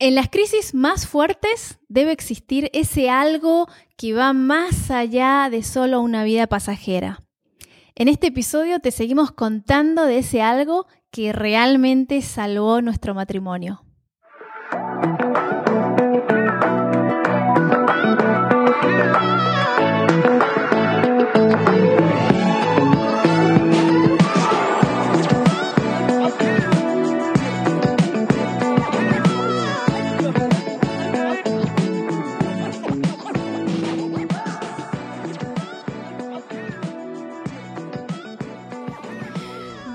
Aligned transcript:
En 0.00 0.14
las 0.14 0.28
crisis 0.28 0.74
más 0.74 1.08
fuertes 1.08 1.80
debe 1.88 2.12
existir 2.12 2.70
ese 2.72 3.10
algo 3.10 3.66
que 3.96 4.14
va 4.14 4.32
más 4.32 4.92
allá 4.92 5.48
de 5.50 5.64
solo 5.64 6.00
una 6.00 6.22
vida 6.22 6.46
pasajera. 6.46 7.24
En 7.96 8.06
este 8.06 8.28
episodio 8.28 8.78
te 8.78 8.92
seguimos 8.92 9.32
contando 9.32 10.04
de 10.04 10.18
ese 10.18 10.40
algo 10.40 10.86
que 11.10 11.32
realmente 11.32 12.22
salvó 12.22 12.80
nuestro 12.80 13.12
matrimonio. 13.12 13.87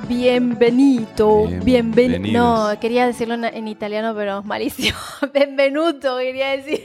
Bienvenido, 0.07 1.47
bienvenido. 1.63 2.71
No, 2.73 2.79
quería 2.79 3.07
decirlo 3.07 3.35
en, 3.35 3.45
en 3.45 3.67
italiano, 3.67 4.13
pero 4.15 4.39
es 4.39 4.45
malísimo. 4.45 4.97
Benvenuto, 5.33 6.17
quería 6.17 6.51
decir. 6.57 6.83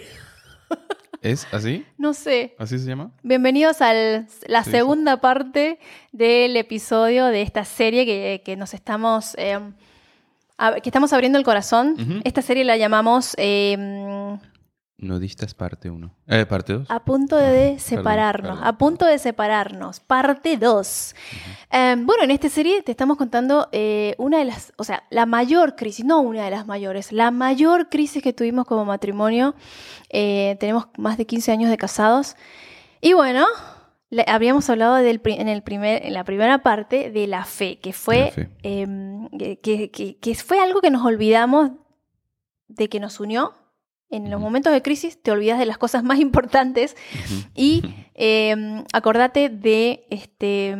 ¿Es 1.20 1.46
así? 1.52 1.84
No 1.96 2.14
sé. 2.14 2.54
¿Así 2.58 2.78
se 2.78 2.86
llama? 2.86 3.10
Bienvenidos 3.24 3.80
a 3.82 3.92
la 3.92 4.62
Sí, 4.64 4.70
segunda 4.70 5.20
parte 5.20 5.80
del 6.12 6.56
episodio 6.56 7.27
de 7.27 7.42
esta 7.42 7.64
serie 7.64 8.06
que, 8.06 8.42
que 8.44 8.56
nos 8.56 8.72
estamos. 8.72 9.34
eh, 9.36 9.58
que 10.82 10.88
estamos 10.88 11.12
abriendo 11.12 11.38
el 11.38 11.44
corazón. 11.44 12.22
Esta 12.24 12.42
serie 12.42 12.64
la 12.64 12.77
llamamos 12.77 13.34
eh, 13.36 13.77
Nudistas 15.01 15.55
parte 15.55 15.88
1. 15.91 16.11
Eh, 16.27 16.45
parte 16.45 16.72
2. 16.72 16.91
A 16.91 17.05
punto 17.05 17.36
de 17.36 17.78
separarnos. 17.78 18.50
perdón. 18.56 18.67
A 18.67 18.78
punto 18.78 19.06
de 19.06 19.19
separarnos. 19.19 20.00
Parte 20.00 20.56
2. 20.56 21.14
Eh, 21.70 21.95
bueno, 22.00 22.25
en 22.25 22.33
esta 22.33 22.48
serie 22.48 22.83
te 22.83 22.91
estamos 22.91 23.17
contando 23.17 23.69
eh, 23.70 24.17
una 24.19 24.39
de 24.39 24.45
las, 24.47 24.72
o 24.77 24.83
sea, 24.83 25.05
la 25.11 25.25
mayor 25.25 25.77
crisis, 25.77 26.05
no 26.05 26.20
una 26.20 26.45
de 26.45 26.50
las 26.50 26.67
mayores, 26.67 27.12
la 27.12 27.31
mayor 27.31 27.89
crisis 27.91 28.22
que 28.25 28.33
tuvimos 28.33 28.67
como 28.67 28.84
matrimonio. 28.84 29.55
Eh, 30.11 30.56
tenemos 30.59 30.89
más 30.98 31.17
de 31.17 31.27
15 31.27 31.53
años 31.53 31.70
de 31.70 31.77
casados. 31.77 32.34
Y 33.00 33.12
bueno, 33.12 33.47
le- 34.11 34.25
habíamos 34.27 34.69
hablado 34.69 34.97
del, 34.97 35.20
en, 35.27 35.47
el 35.48 35.62
primer, 35.62 36.05
en 36.06 36.12
la 36.15 36.25
primera 36.25 36.65
parte 36.65 37.12
de 37.12 37.28
la 37.28 37.44
fe, 37.44 37.78
que 37.78 37.92
fue, 37.92 38.25
La 38.25 38.31
fe. 38.33 38.50
eh, 38.65 39.59
que, 39.62 39.91
que- 39.92 40.17
que 40.19 40.34
fue 40.34 40.59
algo 40.59 40.81
que 40.81 40.91
nos 40.91 41.05
olvidamos 41.06 41.70
de 42.67 42.89
que 42.89 42.98
nos 42.98 43.20
unió. 43.20 43.53
En 44.11 44.31
los 44.31 44.41
momentos 44.41 44.73
de 44.73 44.81
crisis 44.81 45.23
te 45.23 45.31
olvidas 45.31 45.59
de 45.59 45.67
las 45.67 45.77
cosas 45.77 46.03
más 46.03 46.19
importantes 46.19 46.97
y 47.55 47.83
eh, 48.15 48.83
acordate 48.92 49.50
de 49.50 50.06
este, 50.09 50.75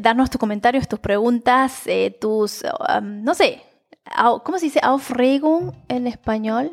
darnos 0.00 0.30
tus 0.30 0.38
comentarios, 0.38 0.88
tus 0.88 0.98
preguntas, 0.98 1.82
eh, 1.86 2.16
tus, 2.18 2.62
um, 2.62 3.22
no 3.22 3.34
sé, 3.34 3.62
¿cómo 4.44 4.58
se 4.58 4.66
dice? 4.66 4.80
Aufregung 4.82 5.72
en 5.88 6.06
español. 6.06 6.72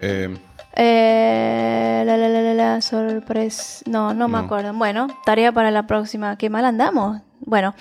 Eh, 0.00 0.36
Eh, 0.76 2.02
la, 2.06 2.16
la, 2.16 2.28
la, 2.28 2.42
la, 2.42 2.54
la, 2.54 2.80
sorpres... 2.80 3.82
No, 3.86 4.14
no 4.14 4.28
me 4.28 4.38
acuerdo. 4.38 4.72
Bueno, 4.72 5.08
tarea 5.24 5.50
para 5.52 5.70
la 5.72 5.86
próxima. 5.86 6.36
Qué 6.36 6.48
mal 6.48 6.64
andamos. 6.64 7.20
Bueno, 7.40 7.74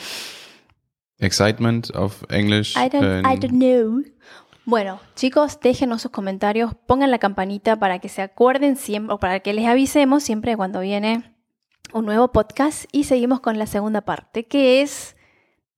excitement 1.20 1.90
of 1.96 2.24
English. 2.32 2.76
I 2.76 2.90
don't, 2.90 3.26
I 3.26 3.38
don't 3.38 3.54
know. 3.54 4.04
Bueno, 4.70 5.00
chicos, 5.16 5.60
déjenos 5.60 6.04
sus 6.04 6.12
comentarios, 6.12 6.76
pongan 6.86 7.10
la 7.10 7.18
campanita 7.18 7.80
para 7.80 7.98
que 7.98 8.08
se 8.08 8.22
acuerden 8.22 8.76
siempre, 8.76 9.16
o 9.16 9.18
para 9.18 9.40
que 9.40 9.52
les 9.52 9.66
avisemos 9.66 10.22
siempre 10.22 10.56
cuando 10.56 10.80
viene 10.82 11.34
un 11.92 12.06
nuevo 12.06 12.32
podcast 12.32 12.86
y 12.92 13.06
seguimos 13.06 13.40
con 13.40 13.58
la 13.58 13.66
segunda 13.66 14.02
parte, 14.02 14.46
que 14.46 14.84
es... 14.84 15.16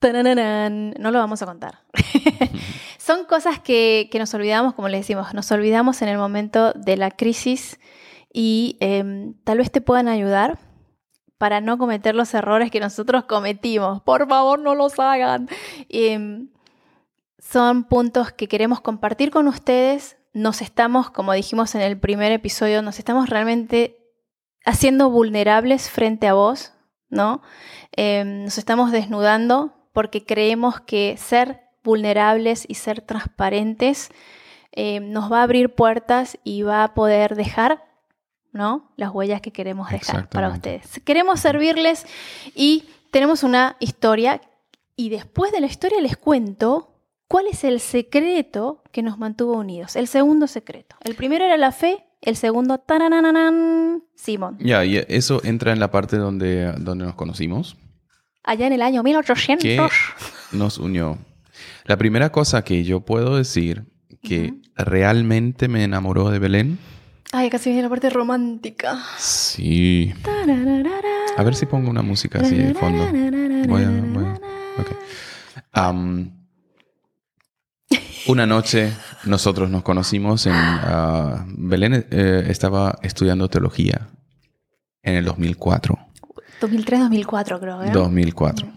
No 0.01 1.11
lo 1.11 1.19
vamos 1.19 1.41
a 1.41 1.45
contar. 1.45 1.83
Son 2.97 3.23
cosas 3.23 3.61
que, 3.61 4.09
que 4.11 4.19
nos 4.19 4.33
olvidamos, 4.33 4.73
como 4.73 4.89
les 4.89 4.99
decimos, 4.99 5.33
nos 5.33 5.49
olvidamos 5.53 6.01
en 6.01 6.09
el 6.09 6.17
momento 6.17 6.73
de 6.73 6.97
la 6.97 7.11
crisis 7.11 7.79
y 8.33 8.75
em, 8.81 9.35
tal 9.45 9.59
vez 9.59 9.71
te 9.71 9.79
puedan 9.79 10.09
ayudar 10.09 10.59
para 11.37 11.61
no 11.61 11.77
cometer 11.77 12.13
los 12.13 12.33
errores 12.33 12.69
que 12.71 12.81
nosotros 12.81 13.23
cometimos. 13.23 14.01
Por 14.01 14.27
favor, 14.27 14.59
no 14.59 14.75
los 14.75 14.99
hagan. 14.99 15.47
Em, 15.87 16.49
son 17.41 17.83
puntos 17.83 18.31
que 18.31 18.47
queremos 18.47 18.81
compartir 18.81 19.31
con 19.31 19.47
ustedes. 19.47 20.17
Nos 20.33 20.61
estamos, 20.61 21.09
como 21.09 21.33
dijimos 21.33 21.75
en 21.75 21.81
el 21.81 21.99
primer 21.99 22.31
episodio, 22.31 22.81
nos 22.81 22.99
estamos 22.99 23.29
realmente 23.29 23.97
haciendo 24.63 25.09
vulnerables 25.09 25.89
frente 25.89 26.27
a 26.27 26.33
vos, 26.33 26.71
¿no? 27.09 27.41
Eh, 27.97 28.23
nos 28.23 28.57
estamos 28.57 28.91
desnudando 28.91 29.73
porque 29.91 30.23
creemos 30.23 30.79
que 30.79 31.17
ser 31.17 31.61
vulnerables 31.83 32.65
y 32.67 32.75
ser 32.75 33.01
transparentes 33.01 34.11
eh, 34.71 34.99
nos 35.01 35.29
va 35.31 35.39
a 35.39 35.43
abrir 35.43 35.73
puertas 35.73 36.37
y 36.43 36.61
va 36.61 36.83
a 36.83 36.93
poder 36.93 37.35
dejar, 37.35 37.83
¿no? 38.53 38.93
Las 38.95 39.09
huellas 39.09 39.41
que 39.41 39.51
queremos 39.51 39.89
dejar 39.89 40.29
para 40.29 40.49
ustedes. 40.49 41.01
Queremos 41.03 41.39
servirles 41.41 42.05
y 42.55 42.85
tenemos 43.09 43.43
una 43.43 43.75
historia 43.79 44.39
y 44.95 45.09
después 45.09 45.51
de 45.51 45.59
la 45.59 45.67
historia 45.67 45.99
les 45.99 46.15
cuento 46.15 46.90
cuál 47.31 47.47
es 47.47 47.63
el 47.63 47.79
secreto 47.79 48.83
que 48.91 49.01
nos 49.01 49.17
mantuvo 49.17 49.53
unidos. 49.57 49.95
El 49.95 50.07
segundo 50.07 50.47
secreto. 50.47 50.97
El 51.01 51.15
primero 51.15 51.45
era 51.45 51.55
la 51.55 51.71
fe, 51.71 52.03
el 52.21 52.35
segundo, 52.35 52.77
taranananan, 52.79 54.03
Simón. 54.15 54.57
Ya, 54.59 54.83
y 54.83 54.97
eso 55.07 55.39
entra 55.45 55.71
en 55.71 55.79
la 55.79 55.89
parte 55.91 56.17
donde, 56.17 56.73
donde 56.73 57.05
nos 57.05 57.15
conocimos, 57.15 57.77
Allá 58.43 58.67
en 58.67 58.73
el 58.73 58.81
año 58.81 59.01
1800. 59.03 59.63
que 59.63 59.79
nos 60.57 60.77
unió. 60.77 61.17
La 61.85 61.95
primera 61.95 62.31
cosa 62.31 62.63
que 62.63 62.83
yo 62.83 63.01
puedo 63.01 63.37
decir 63.37 63.85
que 64.23 64.51
Ujú. 64.51 64.61
realmente 64.75 65.67
me 65.67 65.83
enamoró 65.83 66.29
de 66.31 66.39
Belén. 66.39 66.79
Ay, 67.31 67.49
casi 67.49 67.69
viene 67.69 67.83
la 67.83 67.89
parte 67.89 68.09
romántica. 68.09 68.97
Sí. 69.17 70.11
A 71.37 71.43
ver 71.43 71.55
si 71.55 71.65
pongo 71.65 71.89
una 71.89 72.01
música 72.01 72.39
así 72.41 72.55
de 72.55 72.73
fondo. 72.73 73.05
Voy 73.69 73.83
a- 73.83 73.89
voy 74.13 74.25
a- 74.25 74.33
ok. 74.81 74.91
Am, 75.71 76.40
una 78.27 78.45
noche 78.45 78.93
nosotros 79.25 79.69
nos 79.69 79.83
conocimos 79.83 80.45
en 80.45 80.53
ah, 80.55 81.45
Belén 81.47 82.05
eh, 82.09 82.45
estaba 82.47 82.97
estudiando 83.01 83.49
teología 83.49 84.07
en 85.03 85.15
el 85.15 85.25
2004. 85.25 85.97
2003-2004 86.61 87.59
creo, 87.59 87.83
¿eh? 87.83 87.91
2004. 87.91 88.67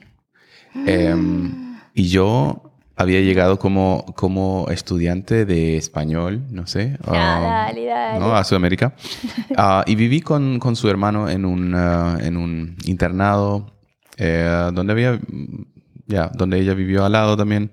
Em, 0.86 1.76
y 1.94 2.08
yo 2.08 2.72
había 2.96 3.20
llegado 3.20 3.58
como, 3.58 4.04
como 4.16 4.66
estudiante 4.70 5.44
de 5.44 5.76
español, 5.76 6.42
no 6.50 6.66
sé, 6.66 6.96
Ah, 7.06 7.12
ah, 7.12 7.66
dale, 7.66 7.84
dale. 7.86 8.20
¿no? 8.20 8.34
a 8.36 8.44
Sudamérica. 8.44 8.94
Ah, 9.56 9.84
y 9.86 9.94
viví 9.94 10.20
con, 10.20 10.58
con 10.58 10.74
su 10.74 10.88
hermano 10.88 11.28
en 11.28 11.44
un, 11.44 11.74
ah, 11.74 12.18
en 12.20 12.36
un 12.36 12.76
internado 12.86 13.72
eh, 14.16 14.70
donde 14.72 14.92
había, 14.92 15.12
mm, 15.12 15.64
ya, 16.06 16.30
donde 16.34 16.58
ella 16.58 16.74
vivió 16.74 17.04
al 17.04 17.12
lado 17.12 17.36
también. 17.36 17.70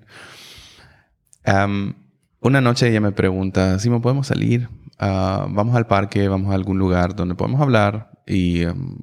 Una 1.44 2.60
noche 2.60 2.88
ella 2.88 3.00
me 3.00 3.12
pregunta, 3.12 3.78
si 3.78 3.88
podemos 3.88 4.26
salir, 4.26 4.68
Ah, 5.04 5.48
vamos 5.50 5.74
al 5.74 5.88
parque, 5.88 6.28
vamos 6.28 6.52
a 6.52 6.54
algún 6.54 6.78
lugar 6.78 7.16
donde 7.16 7.34
podemos 7.34 7.60
hablar 7.60 8.12
y 8.24 8.62
em, 8.62 8.98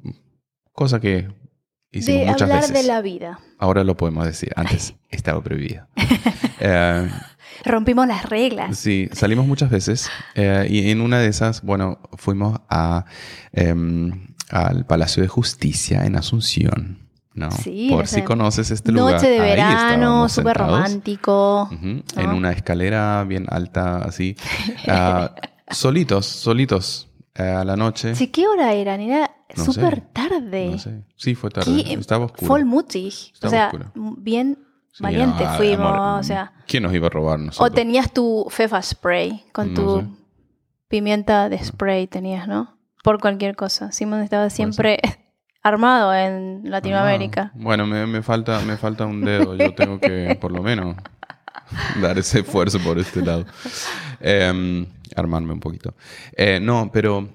cosa 0.72 0.98
que 0.98 1.28
hicimos 1.90 2.20
de 2.20 2.26
muchas 2.26 2.42
hablar 2.42 2.60
veces. 2.62 2.72
de 2.74 2.82
la 2.84 3.02
vida. 3.02 3.38
Ahora 3.58 3.84
lo 3.84 3.98
podemos 3.98 4.24
decir. 4.24 4.50
Antes 4.56 4.94
estaba 5.10 5.42
prohibido. 5.42 5.86
Eh, 6.62 7.10
Rompimos 7.64 8.06
las 8.06 8.28
reglas. 8.28 8.76
sí, 8.76 9.08
salimos 9.12 9.46
muchas 9.46 9.70
veces. 9.70 10.10
eh, 10.34 10.66
y 10.68 10.90
en 10.90 11.00
una 11.00 11.18
de 11.18 11.28
esas, 11.28 11.62
bueno, 11.62 11.98
fuimos 12.18 12.60
a, 12.68 13.06
em, 13.52 14.34
al 14.50 14.84
Palacio 14.84 15.22
de 15.22 15.28
Justicia 15.30 16.04
en 16.04 16.16
Asunción. 16.16 17.09
¿No? 17.34 17.50
Sí, 17.50 17.88
Por 17.90 18.06
si 18.06 18.22
conoces 18.22 18.70
este 18.70 18.92
lugar. 18.92 19.14
Noche 19.14 19.28
de 19.28 19.40
verano, 19.40 20.28
súper 20.28 20.56
romántico. 20.56 21.68
En 21.80 22.28
una 22.30 22.52
escalera 22.52 23.24
bien 23.24 23.46
alta, 23.48 23.98
así. 23.98 24.36
Ah, 24.88 25.34
solitos, 25.70 26.26
solitos. 26.26 27.08
eh, 27.34 27.42
a 27.42 27.64
la 27.64 27.76
noche. 27.76 28.14
Sí, 28.14 28.28
¿qué 28.28 28.46
hora 28.48 28.72
eran? 28.72 29.00
Era 29.00 29.30
No 29.56 29.64
súper 29.64 30.00
tarde. 30.00 30.70
No 30.72 30.78
sé. 30.78 31.04
Sí, 31.16 31.34
fue 31.34 31.50
tarde. 31.50 31.84
¿Qué? 31.84 31.92
Estaba 31.94 32.26
oscuro. 32.26 32.48
Voll 32.48 32.64
mutig. 32.64 33.14
O 33.42 33.48
sea, 33.48 33.66
oscuro. 33.66 33.92
bien 33.94 34.58
Sí, 34.92 35.04
valiente 35.04 35.46
fuimos. 35.56 35.86
amor, 35.86 36.18
o 36.18 36.22
sea, 36.24 36.52
¿Quién 36.66 36.82
nos 36.82 36.92
iba 36.92 37.06
a 37.06 37.10
robar 37.10 37.38
o 37.58 37.70
tenías 37.70 38.12
tu 38.12 38.46
fefa 38.50 38.82
spray 38.82 39.44
con 39.52 39.72
tu 39.72 40.00
sé. 40.00 40.06
pimienta 40.88 41.48
de 41.48 41.62
spray, 41.64 42.08
tenías, 42.08 42.48
¿no? 42.48 42.76
Por 43.04 43.20
cualquier 43.20 43.54
cosa. 43.54 43.92
Simón 43.92 44.20
estaba 44.22 44.50
siempre 44.50 44.98
armado 45.62 46.14
en 46.14 46.62
Latinoamérica. 46.64 47.50
Ah, 47.54 47.58
bueno, 47.58 47.86
me, 47.86 48.06
me 48.06 48.22
falta, 48.22 48.60
me 48.60 48.76
falta 48.76 49.06
un 49.06 49.24
dedo. 49.24 49.54
Yo 49.56 49.74
tengo 49.74 49.98
que, 50.00 50.36
por 50.40 50.52
lo 50.52 50.62
menos. 50.62 50.96
dar 52.00 52.18
ese 52.18 52.40
esfuerzo 52.40 52.78
por 52.80 52.98
este 52.98 53.22
lado. 53.24 53.46
Em, 54.20 54.86
armarme 55.16 55.52
un 55.52 55.60
poquito. 55.60 55.94
Eh, 56.36 56.58
no, 56.60 56.90
pero 56.92 57.28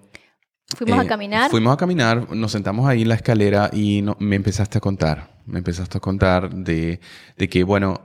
Fuimos 0.75 0.99
a 0.99 1.03
eh, 1.03 1.07
caminar. 1.07 1.51
Fuimos 1.51 1.73
a 1.73 1.77
caminar, 1.77 2.31
nos 2.35 2.51
sentamos 2.51 2.87
ahí 2.87 3.03
en 3.03 3.09
la 3.09 3.15
escalera 3.15 3.69
y 3.71 4.01
no- 4.01 4.17
me 4.19 4.35
empezaste 4.35 4.77
a 4.77 4.81
contar. 4.81 5.35
Me 5.45 5.59
empezaste 5.59 5.97
a 5.97 6.01
contar 6.01 6.49
de, 6.53 6.99
de 7.37 7.49
que, 7.49 7.63
bueno, 7.63 8.01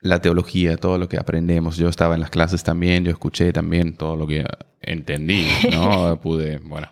la 0.00 0.20
teología, 0.20 0.76
todo 0.76 0.98
lo 0.98 1.08
que 1.08 1.18
aprendemos. 1.18 1.76
Yo 1.76 1.88
estaba 1.88 2.14
en 2.14 2.20
las 2.20 2.30
clases 2.30 2.64
también, 2.64 3.04
yo 3.04 3.10
escuché 3.10 3.52
también 3.52 3.96
todo 3.96 4.16
lo 4.16 4.26
que 4.26 4.44
entendí, 4.80 5.46
¿no? 5.70 6.18
Pude, 6.22 6.58
bueno, 6.58 6.88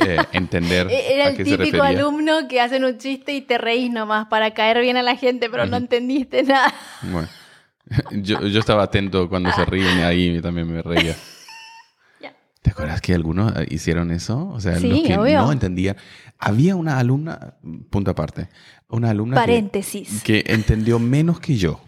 eh, 0.00 0.18
entender 0.32 0.88
Era 0.90 1.26
a 1.26 1.28
el 1.30 1.36
qué 1.36 1.44
se 1.44 1.50
típico 1.58 1.78
refería. 1.82 2.00
alumno 2.00 2.48
que 2.48 2.60
hacen 2.60 2.84
un 2.84 2.98
chiste 2.98 3.32
y 3.34 3.40
te 3.40 3.58
reís 3.58 3.90
nomás 3.90 4.26
para 4.28 4.52
caer 4.54 4.80
bien 4.80 4.96
a 4.96 5.02
la 5.02 5.16
gente, 5.16 5.48
pero 5.50 5.66
no 5.66 5.76
entendiste 5.76 6.42
nada. 6.44 6.72
Bueno, 7.02 7.28
yo, 8.12 8.40
yo 8.46 8.60
estaba 8.60 8.82
atento 8.84 9.28
cuando 9.28 9.50
se 9.52 9.64
ríen 9.64 9.98
y 9.98 10.02
ahí 10.02 10.40
también 10.40 10.70
me 10.72 10.82
reía. 10.82 11.14
¿Te 12.62 12.70
acuerdas 12.72 13.00
que 13.00 13.14
algunos 13.14 13.52
eh, 13.56 13.66
hicieron 13.70 14.10
eso? 14.10 14.48
O 14.48 14.58
sea, 14.60 14.74
Sí, 14.80 14.88
los 14.88 15.00
que 15.02 15.16
obvio. 15.16 15.42
no 15.42 15.52
entendían. 15.52 15.96
Había 16.36 16.74
una 16.74 16.98
alumna, 16.98 17.54
punto 17.90 18.10
aparte, 18.10 18.48
una 18.88 19.10
alumna 19.10 19.36
que- 19.36 19.40
Paréntesis. 19.40 20.22
que 20.24 20.42
entendió 20.48 20.98
menos 20.98 21.38
que 21.38 21.54
yo, 21.56 21.80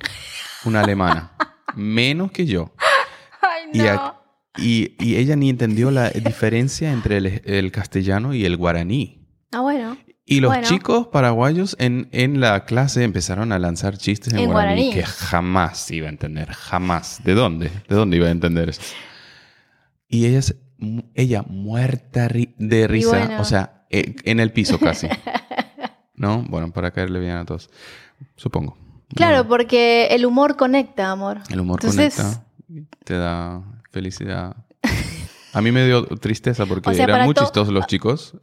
una 0.65 0.81
alemana, 0.83 1.33
menos 1.75 2.31
que 2.31 2.47
yo. 2.47 2.73
Ay, 3.43 3.71
Y, 3.73 3.81
a- 3.89 4.15
y- 4.59 4.95
y 4.99 5.17
ella 5.17 5.37
ni 5.37 5.51
entendió 5.51 5.91
la 5.91 6.11
diferencia 6.11 6.93
entre 6.93 7.19
el, 7.19 7.43
el 7.45 7.73
castellano 7.73 8.35
y 8.35 8.45
el 8.45 8.57
guaraní. 8.57 9.27
Ah, 9.53 9.61
bueno. 9.61 9.97
Y 10.27 10.41
los 10.41 10.51
Bueno. 10.51 10.69
chicos 10.69 11.07
paraguayos 11.07 11.75
en, 11.79 12.09
en 12.13 12.41
la 12.41 12.67
clase 12.67 13.03
empezaron 13.03 13.51
a 13.53 13.59
lanzar 13.59 13.97
chistes 13.97 14.35
en, 14.35 14.41
En 14.41 14.51
guaraní, 14.51 14.87
guaraní. 14.89 14.93
que 14.95 15.07
jamás 15.07 15.91
iba 15.91 16.07
a 16.07 16.11
entender, 16.11 16.49
jamás. 16.53 17.23
¿De 17.25 17.35
dónde? 17.35 17.71
¿De 17.89 17.95
dónde 17.97 18.19
iba 18.19 18.27
a 18.27 18.31
entender 18.31 18.69
eso? 18.69 18.83
Y 20.07 20.27
ella, 20.27 20.41
ella 21.15 21.43
muerta 21.49 22.29
de 22.29 22.87
risa, 22.89 23.09
bueno. 23.27 23.41
o 23.41 23.45
sea, 23.45 23.87
eh, 23.91 24.17
en 24.25 24.41
el 24.41 24.53
piso 24.53 24.79
casi. 24.79 25.09
¿No? 26.15 26.43
Bueno, 26.43 26.73
para 26.73 26.91
caerle 26.91 27.21
bien 27.21 27.37
a 27.37 27.45
todos, 27.45 27.71
supongo. 28.37 28.77
Claro, 29.15 29.49
porque 29.49 30.09
el 30.11 30.27
humor 30.27 30.57
conecta, 30.57 31.11
amor. 31.11 31.39
El 31.49 31.61
humor 31.61 31.81
Entonces, 31.83 32.15
conecta, 32.17 32.45
te 33.05 33.15
da 33.15 33.63
felicidad. 33.91 34.57
A 35.55 35.63
mí 35.63 35.73
me 35.73 35.85
dio 35.87 36.05
tristeza 36.07 36.67
porque 36.67 36.91
O 36.91 36.95
sea, 36.95 37.05
eran 37.05 37.25
muy 37.25 37.35
to- 37.35 37.43
chistosos 37.43 37.73
los 37.73 37.87
chicos 37.89 38.35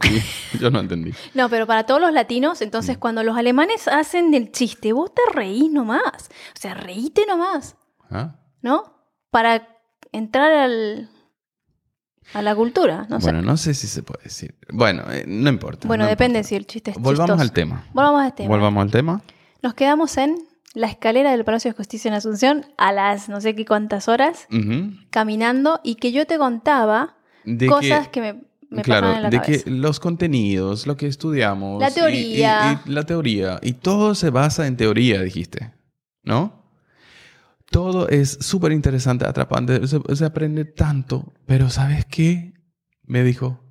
y 0.53 0.57
yo 0.59 0.71
no 0.71 0.79
entendí. 0.79 1.13
No, 1.33 1.49
pero 1.49 1.67
para 1.67 1.85
todos 1.85 2.01
los 2.01 2.11
latinos, 2.11 2.59
Mm. 2.59 2.63
entonces 2.63 2.97
cuando 2.97 3.23
los 3.23 3.37
alemanes 3.37 3.87
hacen 3.87 4.33
el 4.33 4.51
chiste, 4.51 4.91
vos 4.91 5.13
te 5.13 5.21
reís 5.33 5.71
nomás. 5.71 6.29
O 6.55 6.59
sea, 6.59 6.73
reíte 6.73 7.25
nomás, 7.27 7.77
¿Ah? 8.09 8.35
¿no? 8.61 9.05
Para 9.29 9.67
entrar 10.11 10.51
al, 10.51 11.09
a 12.33 12.41
la 12.41 12.55
cultura, 12.55 13.05
no 13.09 13.19
bueno, 13.19 13.39
sé. 13.41 13.45
no 13.45 13.57
sé 13.57 13.73
si 13.75 13.87
se 13.87 14.01
puede 14.01 14.23
decir. 14.23 14.55
Bueno, 14.73 15.03
eh, 15.11 15.25
no 15.27 15.49
importa. 15.49 15.87
Bueno, 15.87 16.05
no 16.05 16.09
depende 16.09 16.39
importa. 16.39 16.49
si 16.49 16.55
el 16.55 16.65
chiste 16.65 16.91
es 16.91 16.97
Volvamos 16.97 17.17
chistoso. 17.27 17.41
al 17.43 17.51
tema. 17.51 17.83
Volvamos 17.93 18.21
al 18.23 18.33
tema. 18.33 18.49
Volvamos 18.49 18.81
al 18.81 18.91
tema. 18.91 19.21
Nos 19.61 19.73
quedamos 19.75 20.17
en 20.17 20.37
la 20.75 20.87
escalera 20.87 21.31
del 21.31 21.43
Palacio 21.43 21.71
de 21.71 21.77
Justicia 21.77 22.09
en 22.09 22.13
Asunción 22.15 22.65
a 22.77 22.91
las 22.91 23.29
no 23.29 23.41
sé 23.41 23.55
qué 23.55 23.65
cuántas 23.65 24.07
horas, 24.07 24.47
caminando, 25.09 25.79
y 25.83 25.95
que 25.95 26.11
yo 26.11 26.25
te 26.27 26.37
contaba 26.37 27.15
De 27.43 27.67
cosas 27.67 28.07
que, 28.09 28.11
que, 28.11 28.21
me, 28.21 28.33
me 28.69 28.81
claro, 28.81 29.07
pasaban 29.07 29.15
en 29.17 29.23
la 29.23 29.29
de 29.29 29.37
cabeza. 29.41 29.63
que 29.63 29.71
los 29.71 29.99
contenidos, 29.99 30.85
lo 30.87 30.97
que 30.97 31.07
estudiamos. 31.07 31.79
La 31.81 31.87
y- 31.87 31.91
y- 31.91 31.93
teoría. 31.93 32.81
y 32.85 32.89
la 32.89 33.03
teoría. 33.05 33.59
Y 33.61 33.73
todo 33.73 34.15
se 34.15 34.29
basa 34.29 34.67
en 34.67 34.77
teoría, 34.77 35.21
dijiste. 35.21 35.73
¿No? 36.23 36.63
Todo 37.71 38.07
es 38.09 38.37
súper 38.41 38.71
interesante, 38.71 39.25
atrapante. 39.25 39.87
Se, 39.87 39.99
se 40.15 40.25
aprende 40.25 40.65
tanto. 40.65 41.33
Pero 41.45 41.69
¿sabes 41.69 42.05
qué? 42.05 42.53
Me 43.03 43.23
dijo. 43.23 43.61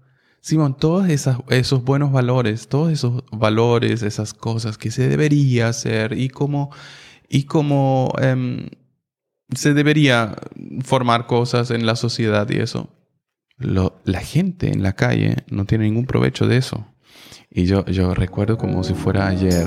Simón, 0.45 0.77
todos 0.77 1.09
esas, 1.09 1.39
esos 1.49 1.85
buenos 1.85 2.13
valores, 2.13 2.69
todos 2.69 2.93
esos 2.93 3.25
valores, 3.33 4.03
esas 4.03 4.35
cosas 4.35 4.77
que 4.77 4.91
se 4.91 5.09
debería 5.09 5.69
hacer 5.69 6.19
y 6.19 6.29
cómo, 6.29 6.71
y 7.31 7.45
cómo 7.45 8.13
em, 8.21 8.69
se 9.55 9.73
debería 9.73 10.37
formar 10.83 11.27
cosas 11.27 11.71
en 11.71 11.87
la 11.87 11.97
sociedad 11.97 12.47
y 12.51 12.59
eso. 12.59 12.91
Lo- 13.57 14.03
la 14.05 14.21
gente 14.21 14.71
en 14.71 14.83
la 14.83 14.93
calle 14.93 15.37
no 15.51 15.65
tiene 15.65 15.85
ningún 15.85 16.05
provecho 16.05 16.47
de 16.47 16.59
eso. 16.59 16.87
Y 17.51 17.65
yo, 17.65 17.87
yo 17.87 18.13
recuerdo 18.15 18.59
como 18.59 18.85
si 18.85 18.93
fuera 18.93 19.29
ayer 19.29 19.67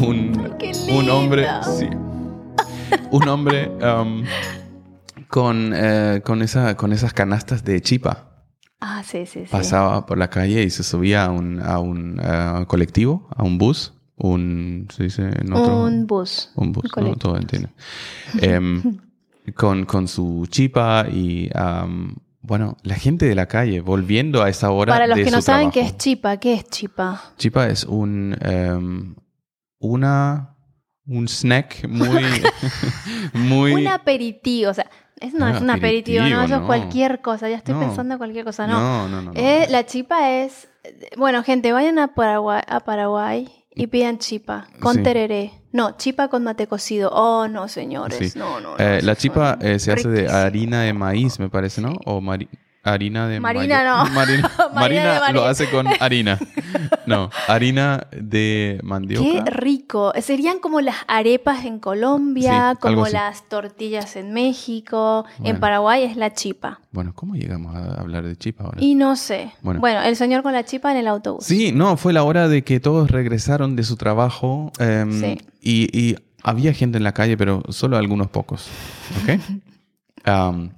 un, 0.00 0.48
un 0.92 1.10
hombre, 1.10 1.48
sí, 1.76 1.88
un 3.10 3.26
hombre 3.28 3.68
um, 3.80 4.22
con, 5.26 5.72
eh, 5.74 6.20
con, 6.24 6.40
esa, 6.42 6.76
con 6.76 6.92
esas 6.92 7.12
canastas 7.12 7.64
de 7.64 7.80
chipa. 7.80 8.28
Ah, 8.84 9.04
sí, 9.04 9.26
sí, 9.26 9.42
sí. 9.44 9.48
Pasaba 9.48 10.04
por 10.06 10.18
la 10.18 10.28
calle 10.28 10.64
y 10.64 10.70
se 10.70 10.82
subía 10.82 11.26
a 11.26 11.30
un, 11.30 11.60
a 11.60 11.78
un 11.78 12.20
eh, 12.20 12.64
colectivo, 12.66 13.28
a 13.30 13.44
un 13.44 13.56
bus, 13.56 13.94
un, 14.16 14.88
¿se 14.90 15.04
dice 15.04 15.22
en 15.22 15.52
otro? 15.52 15.84
Un 15.84 16.08
bus. 16.08 16.50
Un 16.56 16.72
bus, 16.72 16.90
Un 16.96 17.04
¿no? 17.04 17.14
Todo 17.14 17.36
entiende. 17.36 17.68
Em, 18.40 18.98
con, 19.54 19.84
con 19.86 20.08
su 20.08 20.48
chipa 20.48 21.06
y, 21.08 21.48
am, 21.54 22.16
bueno, 22.40 22.76
la 22.82 22.96
gente 22.96 23.26
de 23.26 23.36
la 23.36 23.46
calle 23.46 23.80
volviendo 23.80 24.42
a 24.42 24.48
esa 24.48 24.72
hora 24.72 24.92
Para 24.92 25.06
los 25.06 25.16
de 25.16 25.24
que 25.26 25.30
no 25.30 25.42
saben 25.42 25.70
qué 25.70 25.82
es 25.82 25.96
chipa, 25.96 26.38
¿qué 26.38 26.54
es 26.54 26.64
chipa? 26.68 27.22
Chipa 27.36 27.68
es 27.68 27.84
un, 27.84 28.36
em, 28.40 29.14
una, 29.78 30.56
un 31.06 31.28
snack 31.28 31.86
muy, 31.88 32.08
muy... 33.32 33.74
Un 33.74 33.86
aperitivo, 33.86 34.72
o 34.72 34.74
sea, 34.74 34.90
es, 35.22 35.34
no 35.34 35.48
es 35.48 35.60
un 35.60 35.70
aperitivo, 35.70 36.24
no, 36.24 36.42
eso 36.42 36.56
es 36.56 36.62
cualquier 36.62 37.20
cosa, 37.20 37.48
ya 37.48 37.56
estoy 37.56 37.74
pensando 37.74 38.14
en 38.14 38.18
cualquier 38.18 38.44
cosa, 38.44 38.66
no. 38.66 39.08
no, 39.08 39.22
no. 39.22 39.32
Eh, 39.34 39.66
la 39.70 39.84
chipa 39.86 40.30
es, 40.30 40.68
bueno, 41.16 41.42
gente, 41.42 41.72
vayan 41.72 41.98
a 41.98 42.08
Paraguay, 42.14 42.62
a 42.66 42.80
Paraguay 42.80 43.48
y 43.74 43.86
pidan 43.86 44.18
chipa 44.18 44.66
con 44.80 44.96
Sí. 44.96 45.02
tereré. 45.02 45.52
No, 45.72 45.96
chipa 45.96 46.28
con 46.28 46.44
mate 46.44 46.66
cocido. 46.66 47.10
Oh, 47.14 47.48
no, 47.48 47.66
señores, 47.68 48.32
Sí. 48.32 48.38
no, 48.38 48.60
no. 48.60 48.76
Eh, 48.78 49.00
la 49.02 49.12
eso 49.12 49.20
chipa 49.22 49.56
eh, 49.62 49.78
se 49.78 49.92
hace 49.92 50.08
de 50.08 50.28
harina 50.28 50.82
de 50.82 50.92
maíz, 50.92 51.38
me 51.40 51.48
parece, 51.48 51.80
¿no? 51.80 51.94
O 52.04 52.20
mari- 52.20 52.48
harina 52.82 53.28
de 53.28 53.38
Marina 53.40 53.84
no. 53.84 54.10
Marina, 54.14 54.50
Marina 54.58 54.74
Marina 54.74 55.14
de 55.14 55.20
María. 55.20 55.32
lo 55.32 55.44
hace 55.44 55.70
con 55.70 55.86
harina. 56.00 56.38
No, 57.06 57.30
harina 57.48 58.06
de 58.12 58.80
mandioca. 58.82 59.44
Qué 59.44 59.50
rico. 59.50 60.12
Serían 60.20 60.58
como 60.58 60.80
las 60.80 60.96
arepas 61.08 61.64
en 61.64 61.78
Colombia, 61.78 62.72
Sí, 62.72 62.78
como 62.80 63.06
las 63.08 63.48
tortillas 63.48 64.16
en 64.16 64.32
México. 64.32 65.24
En. 65.44 65.60
Paraguay 65.60 66.02
es 66.04 66.16
la 66.16 66.32
chipa. 66.32 66.80
Bueno, 66.90 67.12
¿cómo 67.14 67.34
llegamos 67.34 67.74
a 67.76 68.00
hablar 68.00 68.24
de 68.24 68.36
chipa 68.36 68.64
ahora? 68.64 68.78
Y 68.80 68.94
no 68.94 69.14
sé. 69.16 69.52
Bueno. 69.62 69.80
Bueno. 69.80 70.02
el 70.02 70.16
señor 70.16 70.42
con 70.42 70.52
la 70.52 70.64
chipa 70.64 70.90
en 70.90 70.96
el 70.98 71.06
autobús. 71.06 71.44
Sí, 71.44 71.72
no, 71.72 71.96
fue 71.96 72.12
la 72.12 72.22
hora 72.24 72.48
de 72.48 72.62
que 72.64 72.80
todos 72.80 73.10
regresaron 73.10 73.76
de 73.76 73.84
su 73.84 73.96
trabajo 73.96 74.72
em, 74.78 75.12
Sí. 75.20 75.38
y, 75.60 75.98
y 75.98 76.16
había 76.42 76.72
gente 76.74 76.98
en 76.98 77.04
la 77.04 77.12
calle, 77.12 77.36
pero 77.36 77.62
solo 77.68 77.96
algunos 77.96 78.28
pocos. 78.28 78.68
¿Ok? 79.22 79.40
Am, 80.24 80.70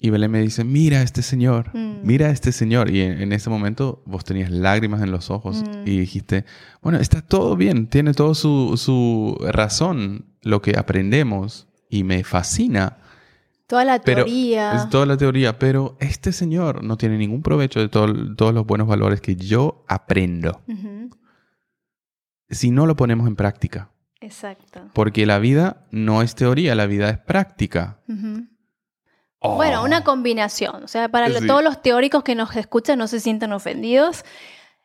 y 0.00 0.10
Belén 0.10 0.30
me 0.30 0.40
dice, 0.40 0.64
mira 0.64 0.98
a 0.98 1.02
este 1.02 1.20
señor, 1.22 1.70
Mm. 1.76 2.00
mira 2.04 2.26
a 2.28 2.30
este 2.30 2.52
señor. 2.52 2.90
Y 2.90 3.02
en, 3.02 3.20
en 3.20 3.32
ese 3.32 3.50
momento 3.50 4.02
vos 4.06 4.24
tenías 4.24 4.50
lágrimas 4.50 5.02
en 5.02 5.10
los 5.10 5.30
ojos 5.30 5.62
Mm. 5.62 5.82
y 5.86 5.98
dijiste, 5.98 6.44
bueno, 6.82 6.98
está 6.98 7.20
todo 7.22 7.54
bien, 7.56 7.86
tiene 7.86 8.14
todo 8.14 8.34
su, 8.34 8.76
su 8.76 9.38
razón 9.52 10.24
lo 10.42 10.62
que 10.62 10.78
aprendemos 10.78 11.68
y 11.90 12.02
me 12.04 12.24
fascina. 12.24 12.96
Toda 13.66 13.84
la 13.84 14.00
Pero 14.00 14.24
teoría. 14.24 14.72
es 14.74 14.88
toda 14.88 15.06
la 15.06 15.16
teoría, 15.16 15.58
pero 15.58 15.96
este 16.00 16.32
señor 16.32 16.82
no 16.82 16.96
tiene 16.96 17.18
ningún 17.18 17.42
provecho 17.42 17.78
de 17.78 17.88
todo- 17.88 18.34
todos 18.34 18.52
los 18.54 18.66
buenos 18.66 18.88
valores 18.88 19.20
que 19.20 19.36
yo 19.36 19.84
aprendo 19.86 20.60
si 22.48 22.70
no 22.72 22.86
lo 22.86 22.96
ponemos 22.96 23.28
en 23.28 23.36
práctica. 23.36 23.90
Exacto. 24.20 24.80
Porque 24.92 25.24
la 25.24 25.38
vida 25.38 25.86
no 25.92 26.20
es 26.22 26.34
teoría, 26.34 26.74
la 26.74 26.86
vida 26.86 27.08
es 27.10 27.18
práctica. 27.18 28.00
Oh. 29.40 29.56
Bueno, 29.56 29.82
una 29.82 30.04
combinación. 30.04 30.84
O 30.84 30.88
sea, 30.88 31.08
para 31.08 31.28
lo- 31.28 31.40
todos 31.46 31.64
los 31.64 31.80
teóricos 31.82 32.22
que 32.22 32.34
nos 32.34 32.54
escuchan 32.56 32.98
no 32.98 33.06
se 33.08 33.20
sientan 33.20 33.52
ofendidos. 33.52 34.24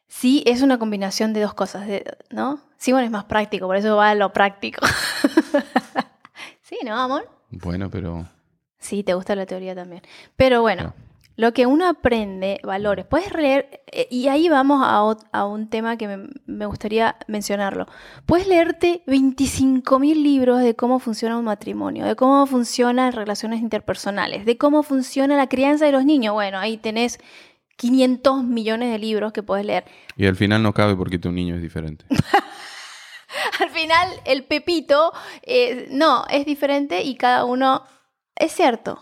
Sí, 0.07 0.43
es 0.45 0.61
una 0.61 0.77
combinación 0.79 1.33
de 1.33 1.41
dos 1.41 1.53
cosas, 1.53 1.87
¿no? 2.29 2.59
Sí, 2.77 2.91
bueno, 2.91 3.05
es 3.05 3.11
más 3.11 3.25
práctico, 3.25 3.65
por 3.67 3.75
eso 3.75 3.95
va 3.97 4.11
a 4.11 4.15
lo 4.15 4.31
práctico. 4.31 4.85
sí, 6.61 6.77
¿no, 6.85 6.95
amor? 6.99 7.29
Bueno, 7.49 7.89
pero... 7.89 8.25
Sí, 8.79 9.03
te 9.03 9.13
gusta 9.13 9.35
la 9.35 9.45
teoría 9.45 9.73
también. 9.75 10.01
Pero 10.35 10.61
bueno, 10.61 10.83
No. 10.83 10.93
Lo 11.35 11.53
que 11.53 11.65
uno 11.65 11.87
aprende, 11.87 12.59
valores, 12.63 13.05
puedes 13.05 13.33
leer, 13.33 13.81
eh, 13.91 14.07
y 14.09 14.27
ahí 14.27 14.47
vamos 14.47 14.81
a, 14.83 15.45
un 15.45 15.69
tema 15.69 15.97
que 15.97 16.07
me, 16.07 16.29
me 16.45 16.65
gustaría 16.65 17.17
mencionarlo. 17.27 17.87
Puedes 18.25 18.47
leerte 18.47 19.03
25.000 19.07 20.15
libros 20.15 20.61
de 20.61 20.75
cómo 20.75 20.99
funciona 20.99 21.37
un 21.37 21.45
matrimonio, 21.45 22.05
de 22.05 22.15
cómo 22.15 22.45
funcionan 22.45 23.11
relaciones 23.11 23.59
interpersonales, 23.61 24.45
de 24.45 24.57
cómo 24.57 24.83
funciona 24.83 25.35
la 25.35 25.47
crianza 25.47 25.85
de 25.85 25.91
los 25.91 26.05
niños. 26.05 26.33
Bueno, 26.33 26.57
ahí 26.59 26.77
tenés 26.77 27.19
500 27.77 28.43
millones 28.43 28.91
de 28.91 28.99
libros 28.99 29.33
que 29.33 29.43
puedes 29.43 29.65
leer. 29.65 29.85
Y 30.15 30.25
al 30.25 30.35
final 30.35 30.63
no 30.63 30.73
cabe 30.73 30.95
porque 30.95 31.19
tu 31.19 31.31
niño 31.31 31.55
es 31.55 31.61
diferente. 31.61 32.05
al 33.59 33.69
final 33.69 34.09
el 34.25 34.45
pepito, 34.45 35.11
eh, 35.43 35.87
no, 35.91 36.25
es 36.29 36.45
diferente 36.45 37.03
y 37.03 37.15
cada 37.15 37.45
uno, 37.45 37.83
es 38.35 38.53
cierto. 38.53 38.99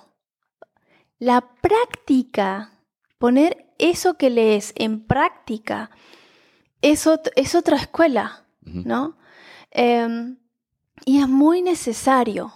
La 1.23 1.39
práctica, 1.39 2.71
poner 3.17 3.67
eso 3.79 4.17
que 4.17 4.29
lees 4.29 4.73
en 4.75 4.99
práctica, 4.99 5.89
es, 6.81 7.07
es 7.37 7.55
otra 7.55 7.77
escuela, 7.77 8.43
¿no? 8.61 9.15
Em, 9.71 10.35
y 11.05 11.21
es 11.21 11.29
muy 11.29 11.61
necesario. 11.61 12.51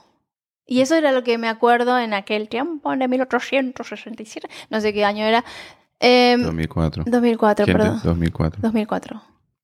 Y 0.66 0.82
eso 0.82 0.96
era 0.96 1.14
lo 1.14 1.24
que 1.24 1.38
me 1.38 1.48
acuerdo 1.48 1.98
en 1.98 2.14
aquel 2.14 2.50
tiempo, 2.50 2.94
de 2.94 3.08
1867, 3.08 4.50
no 4.70 4.82
sé 4.82 4.92
qué 4.92 5.06
año 5.06 5.24
era. 5.24 5.46
2004. 6.02 7.06
2004, 7.08 7.66
perdón. 7.68 8.02
2004. 8.04 8.62
2004. 8.62 9.22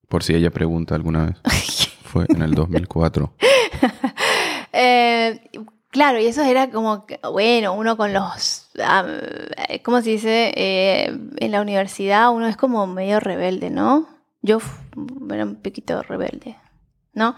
Por 0.07 0.23
si 0.23 0.33
ella 0.33 0.49
pregunta 0.49 0.95
alguna 0.95 1.25
vez. 1.25 1.41
Fue 2.03 2.25
en 2.29 2.41
el 2.41 2.55
2004. 2.55 3.33
eh, 4.71 5.41
claro, 5.93 6.19
y 6.19 6.25
eso 6.25 6.41
era 6.41 6.69
como, 6.69 7.05
bueno, 7.31 7.73
uno 7.73 7.95
con 7.95 8.11
los, 8.11 8.69
¿cómo 9.83 10.01
se 10.01 10.09
dice? 10.09 10.51
Eh, 10.55 11.17
en 11.37 11.51
la 11.51 11.61
universidad 11.61 12.33
uno 12.33 12.47
es 12.47 12.57
como 12.57 12.85
medio 12.87 13.19
rebelde, 13.19 13.69
¿no? 13.69 14.09
Yo 14.41 14.59
era 15.31 15.45
un 15.45 15.55
poquito 15.55 16.01
rebelde, 16.01 16.57
¿no? 17.13 17.35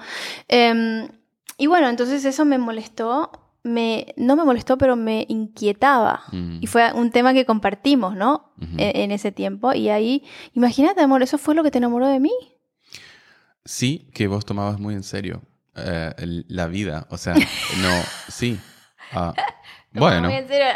Em, 0.47 1.09
y 1.57 1.67
bueno, 1.67 1.89
entonces 1.89 2.25
eso 2.25 2.45
me 2.45 2.57
molestó 2.57 3.29
me, 3.63 4.13
no 4.15 4.35
me 4.35 4.45
molestó, 4.45 4.77
pero 4.77 4.95
me 4.95 5.25
inquietaba. 5.27 6.21
Mm. 6.31 6.59
Y 6.61 6.67
fue 6.67 6.93
un 6.93 7.09
tema 7.09 7.33
que 7.33 7.45
compartimos, 7.45 8.15
¿no? 8.15 8.53
E, 8.77 9.03
en, 9.03 9.09
ese 9.09 9.31
tiempo. 9.31 9.73
Y 9.73 9.89
ahí, 9.89 10.23
imagínate, 10.53 11.01
amor, 11.01 11.23
¿eso 11.23 11.39
fue 11.39 11.55
lo 11.55 11.63
que 11.63 11.71
te 11.71 11.79
enamoró 11.79 12.07
de 12.07 12.19
mí? 12.19 12.31
Sí, 13.65 14.07
que 14.13 14.27
vos 14.27 14.45
tomabas 14.45 14.79
muy 14.79 14.93
en 14.93 15.01
serio 15.01 15.41
eh, 15.75 16.43
la 16.47 16.67
vida. 16.67 17.07
O 17.09 17.17
sea, 17.17 17.33
no, 17.81 18.03
sí. 18.27 18.59
Ah, 19.11 19.33
bueno. 19.91 20.29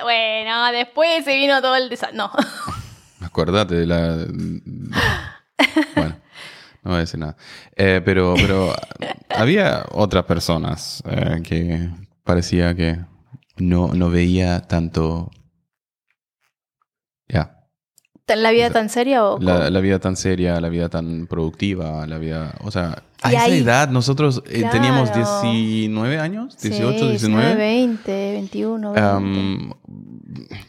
Bueno, 0.03 0.71
después 0.71 1.25
se 1.25 1.35
vino 1.35 1.61
todo 1.61 1.75
el 1.75 1.89
desastre. 1.89 2.17
No. 2.17 2.31
Acuérdate 3.21 3.75
de 3.75 3.85
la. 3.85 4.25
Bueno. 5.95 6.15
No 6.83 6.91
voy 6.91 6.97
a 6.97 6.99
decir 7.01 7.19
nada. 7.19 7.35
Eh, 7.75 8.01
pero, 8.03 8.35
pero 8.37 8.73
había 9.29 9.85
otras 9.91 10.25
personas 10.25 11.03
eh, 11.09 11.41
que, 11.43 11.89
parecía 12.23 12.73
que 12.73 12.97
no, 13.57 13.93
no 13.93 14.09
veía 14.09 14.61
tanto... 14.61 15.29
¿La 18.35 18.51
vida 18.51 18.69
tan 18.69 18.89
seria 18.89 19.25
o...? 19.25 19.39
La, 19.39 19.79
vida 19.79 19.99
tan 19.99 20.15
seria, 20.15 20.59
la 20.59 20.69
vida 20.69 20.89
tan 20.89 21.27
productiva, 21.27 22.05
la 22.07 22.17
vida... 22.17 22.55
O 22.61 22.71
sea, 22.71 23.03
a 23.21 23.31
esa 23.31 23.47
edad 23.47 23.89
nosotros 23.89 24.43
eh, 24.47 24.65
teníamos 24.71 25.13
19 25.13 26.19
años, 26.19 26.57
18, 26.61 27.09
19. 27.09 27.55
20, 27.55 28.31
21, 28.33 28.93
20. 28.93 29.75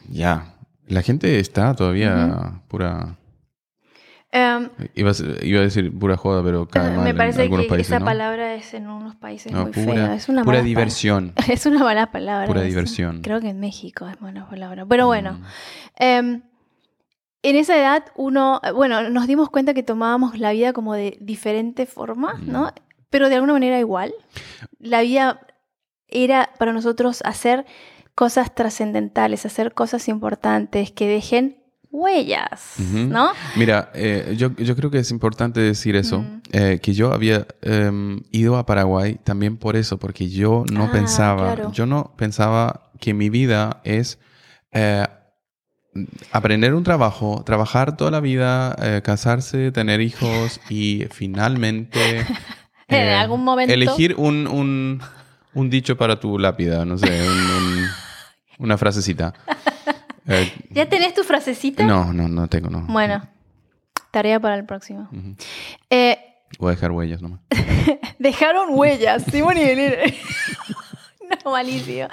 ya, 0.08 0.54
la 0.88 1.02
gente 1.02 1.38
está 1.38 1.74
todavía 1.74 2.60
pura 2.68 3.16
Um, 4.32 4.68
iba, 4.94 5.10
a 5.10 5.62
decir 5.64 5.92
pura 5.98 6.16
joda, 6.16 6.40
pero 6.44 6.68
cada 6.68 7.02
Me 7.02 7.12
parece 7.14 7.46
en 7.46 7.66
que 7.66 7.80
esa 7.80 7.98
palabra 7.98 8.54
es 8.54 8.74
en 8.74 8.86
unos 8.86 9.16
países 9.16 9.52
muy 9.52 9.72
pura, 9.72 10.14
Es 10.14 10.28
una 10.28 10.44
pura 10.44 10.62
diversión. 10.62 11.32
Es 11.48 11.66
una 11.66 11.82
mala 11.82 12.12
palabra. 12.12 12.46
Pura 12.46 12.62
diversión. 12.62 13.22
Creo 13.22 13.40
que 13.40 13.48
en 13.48 13.58
México 13.58 14.06
es 14.06 14.20
buena 14.20 14.48
palabra. 14.48 14.86
Pero 14.86 15.06
bueno, 15.06 15.32
mm. 15.32 15.42
em, 15.96 16.42
en 17.42 17.56
esa 17.56 17.76
edad 17.76 18.04
uno, 18.16 18.60
bueno, 18.74 19.08
nos 19.10 19.26
dimos 19.26 19.50
cuenta 19.50 19.74
que 19.74 19.82
tomábamos 19.82 20.38
la 20.38 20.52
vida 20.52 20.72
como 20.72 20.94
de 20.94 21.16
diferente 21.20 21.86
forma, 21.86 22.34
mm. 22.34 22.50
¿no? 22.50 22.72
Pero 23.08 23.28
de 23.28 23.36
alguna 23.36 23.54
manera 23.54 23.78
igual. 23.78 24.12
La 24.78 25.02
vida 25.02 25.40
era 26.08 26.50
para 26.58 26.72
nosotros 26.72 27.22
hacer 27.24 27.66
cosas 28.14 28.54
trascendentales, 28.54 29.46
hacer 29.46 29.72
cosas 29.72 30.08
importantes 30.08 30.92
que 30.92 31.08
dejen 31.08 31.60
huellas, 31.90 32.74
¿no? 32.78 33.32
Mira, 33.56 33.90
eh, 33.94 34.34
yo, 34.36 34.54
creo 34.54 34.90
que 34.90 34.98
es 34.98 35.10
importante 35.10 35.58
decir 35.60 35.96
eso, 35.96 36.24
eh, 36.52 36.78
que 36.80 36.92
yo 36.92 37.12
había 37.12 37.48
em, 37.62 38.22
ido 38.30 38.56
a 38.56 38.66
Paraguay 38.66 39.18
también 39.24 39.56
por 39.56 39.76
eso, 39.76 39.98
porque 39.98 40.28
yo 40.28 40.64
no 40.72 40.84
ah, 40.84 40.92
pensaba, 40.92 41.72
yo 41.72 41.86
no 41.86 42.14
pensaba 42.16 42.92
que 43.00 43.12
mi 43.12 43.28
vida 43.28 43.80
es 43.82 44.20
eh, 44.70 45.04
aprender 46.32 46.74
un 46.74 46.84
trabajo, 46.84 47.42
trabajar 47.44 47.96
toda 47.96 48.10
la 48.10 48.20
vida, 48.20 48.76
casarse, 49.02 49.72
tener 49.72 50.00
hijos 50.00 50.60
y 50.68 51.06
finalmente... 51.10 52.26
en 52.88 53.08
algún 53.08 53.44
momento... 53.44 53.72
Elegir 53.72 54.14
un, 54.16 55.00
dicho 55.54 55.96
para 55.96 56.18
tu 56.20 56.38
lápida, 56.38 56.84
no 56.84 56.98
sé, 56.98 57.26
una 58.58 58.76
frasecita. 58.78 59.34
Eh, 60.26 60.52
¿Ya 60.70 60.88
tenés 60.88 61.12
tu 61.14 61.24
frasecita? 61.24 61.82
No, 61.82 62.12
no, 62.12 62.28
no 62.28 62.46
tengo, 62.46 62.70
no. 62.70 62.82
Bueno, 62.82 63.26
tarea 64.12 64.38
para 64.38 64.54
el 64.54 64.64
próximo. 64.64 65.08
Eh, 65.88 66.18
Voy 66.58 66.68
a 66.68 66.74
dejar 66.74 66.92
huellas 66.92 67.20
nomás. 67.20 67.40
Dejaron 68.18 68.68
huellas, 68.70 69.24
Simón 69.24 69.56
y 69.56 69.62
no, 71.44 71.50
malísimo. 71.50 72.08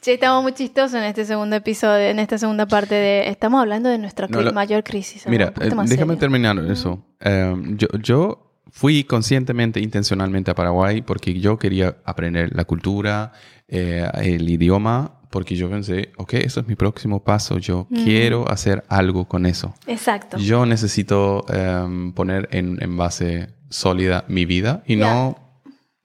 Che, 0.00 0.14
estamos 0.14 0.42
muy 0.42 0.52
chistosos 0.52 0.94
en 0.94 1.04
este 1.04 1.24
segundo 1.24 1.56
episodio, 1.56 2.06
en 2.06 2.18
esta 2.20 2.38
segunda 2.38 2.66
parte 2.66 2.94
de... 2.94 3.28
Estamos 3.28 3.60
hablando 3.60 3.88
de 3.88 3.98
nuestra 3.98 4.28
mayor 4.52 4.84
crisis. 4.84 5.26
Mira, 5.26 5.52
eh, 5.60 5.70
déjame 5.86 6.16
terminar 6.16 6.58
eso. 6.70 7.02
yo, 7.20 7.88
yo 8.00 8.52
fui 8.70 9.02
conscientemente, 9.02 9.80
intencionalmente 9.80 10.50
a 10.52 10.54
Paraguay 10.54 11.02
porque 11.02 11.38
yo 11.40 11.58
quería 11.58 11.96
aprender 12.04 12.54
la 12.54 12.64
cultura, 12.64 13.32
el 13.66 14.48
idioma 14.48 15.18
porque 15.30 15.56
yo 15.56 15.68
pensé, 15.68 16.12
ok, 16.16 16.34
eso 16.34 16.60
es 16.60 16.66
mi 16.66 16.74
próximo 16.74 17.22
paso, 17.22 17.58
yo 17.58 17.86
quiero 17.90 18.48
hacer 18.50 18.84
algo 18.88 19.26
con 19.26 19.46
eso. 19.46 19.74
Exacto. 19.86 20.38
Yo 20.38 20.64
necesito 20.64 21.44
em, 21.48 22.12
poner 22.12 22.48
en, 22.52 22.96
base 22.96 23.48
sólida 23.68 24.24
mi 24.28 24.46
vida 24.46 24.82
y 24.86 24.96
no, 24.96 25.36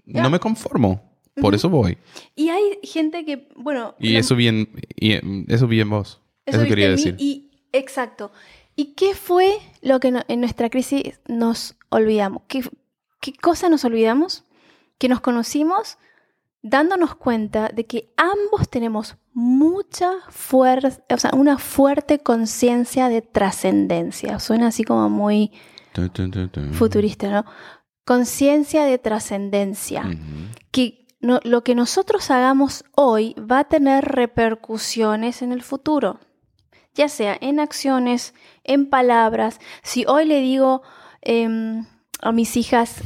no 0.05 0.29
me 0.29 0.39
conformo. 0.39 1.12
Por 1.35 1.55
eso 1.55 1.69
voy. 1.69 1.97
Y 2.35 2.49
hay 2.49 2.79
gente 2.83 3.25
que, 3.25 3.47
bueno... 3.55 3.95
Y 3.99 4.15
eso 4.15 4.35
bien, 4.35 4.69
y 4.95 5.13
em, 5.13 5.45
eso 5.49 5.67
bien 5.67 5.89
vos. 5.89 6.21
Eso, 6.45 6.63
quería 6.63 6.89
decir. 6.89 7.15
Y, 7.17 7.51
exacto. 7.71 8.31
¿Y 8.75 8.93
qué 8.93 9.15
fue 9.15 9.57
lo 9.81 9.99
que 9.99 10.13
en 10.27 10.39
nuestra 10.39 10.69
crisis 10.69 11.19
nos 11.27 11.75
olvidamos? 11.89 12.43
¿Qué, 12.47 12.63
¿Qué 13.19 13.33
cosa 13.33 13.69
nos 13.69 13.85
olvidamos? 13.85 14.43
Que 14.97 15.09
nos 15.09 15.21
conocimos 15.21 15.97
dándonos 16.63 17.15
cuenta 17.15 17.69
de 17.69 17.85
que 17.85 18.13
ambos 18.15 18.69
tenemos 18.69 19.17
mucha 19.33 20.11
fuerza, 20.29 21.03
o 21.09 21.17
sea, 21.17 21.31
una 21.33 21.57
fuerte 21.57 22.19
conciencia 22.19 23.09
de 23.09 23.21
trascendencia. 23.21 24.39
Suena 24.39 24.67
así 24.67 24.83
como 24.83 25.09
muy 25.09 25.51
futurista, 26.71 27.29
¿no? 27.29 27.45
Conciencia 28.05 28.85
de 28.85 28.97
trascendencia. 28.97 30.03
Que 30.71 31.02
lo 31.23 31.63
que 31.63 31.73
nosotros 31.73 32.29
hagamos 32.31 32.83
hoy 32.95 33.33
va 33.39 33.59
a 33.59 33.63
tener 33.63 34.03
repercusiones 34.03 35.41
en 35.41 35.51
el 35.51 35.63
futuro, 35.63 36.19
ya 36.93 37.07
sea 37.07 37.37
en 37.39 37.59
acciones, 37.59 38.33
en 38.63 38.89
palabras. 38.89 39.59
Si 39.81 40.05
hoy 40.05 40.25
le 40.25 40.41
digo 40.41 40.83
em, 41.21 41.85
a 42.21 42.31
mis 42.31 42.57
hijas, 42.57 42.97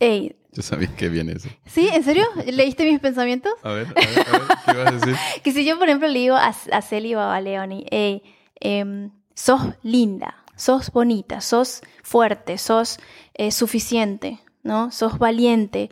hey, 0.00 0.36
yo 0.52 0.62
sabía 0.62 0.88
que 0.94 1.08
viene 1.08 1.32
eso. 1.32 1.48
¿Sí? 1.66 1.88
¿En 1.92 2.04
serio? 2.04 2.24
¿Leíste 2.46 2.84
mis 2.84 3.00
pensamientos? 3.00 3.52
A 3.64 3.72
ver, 3.72 3.88
a 3.88 3.92
ver, 3.94 4.28
a 4.28 4.32
ver 4.32 4.42
¿qué 4.64 4.72
vas 4.72 4.86
a 4.86 4.90
decir? 4.92 5.16
que 5.42 5.52
si 5.52 5.64
yo, 5.64 5.78
por 5.78 5.88
ejemplo, 5.88 6.06
le 6.06 6.18
digo 6.20 6.36
a, 6.36 6.54
a 6.72 6.82
Celi 6.82 7.14
o 7.16 7.20
a 7.20 7.40
Leonie, 7.40 7.86
hey, 7.90 8.22
em, 8.60 9.10
sos 9.34 9.60
linda, 9.82 10.44
sos 10.54 10.92
bonita, 10.92 11.40
sos 11.40 11.82
fuerte, 12.04 12.56
sos 12.58 12.98
eh, 13.34 13.50
suficiente, 13.50 14.40
¿no? 14.62 14.92
Sos 14.92 15.18
valiente. 15.18 15.90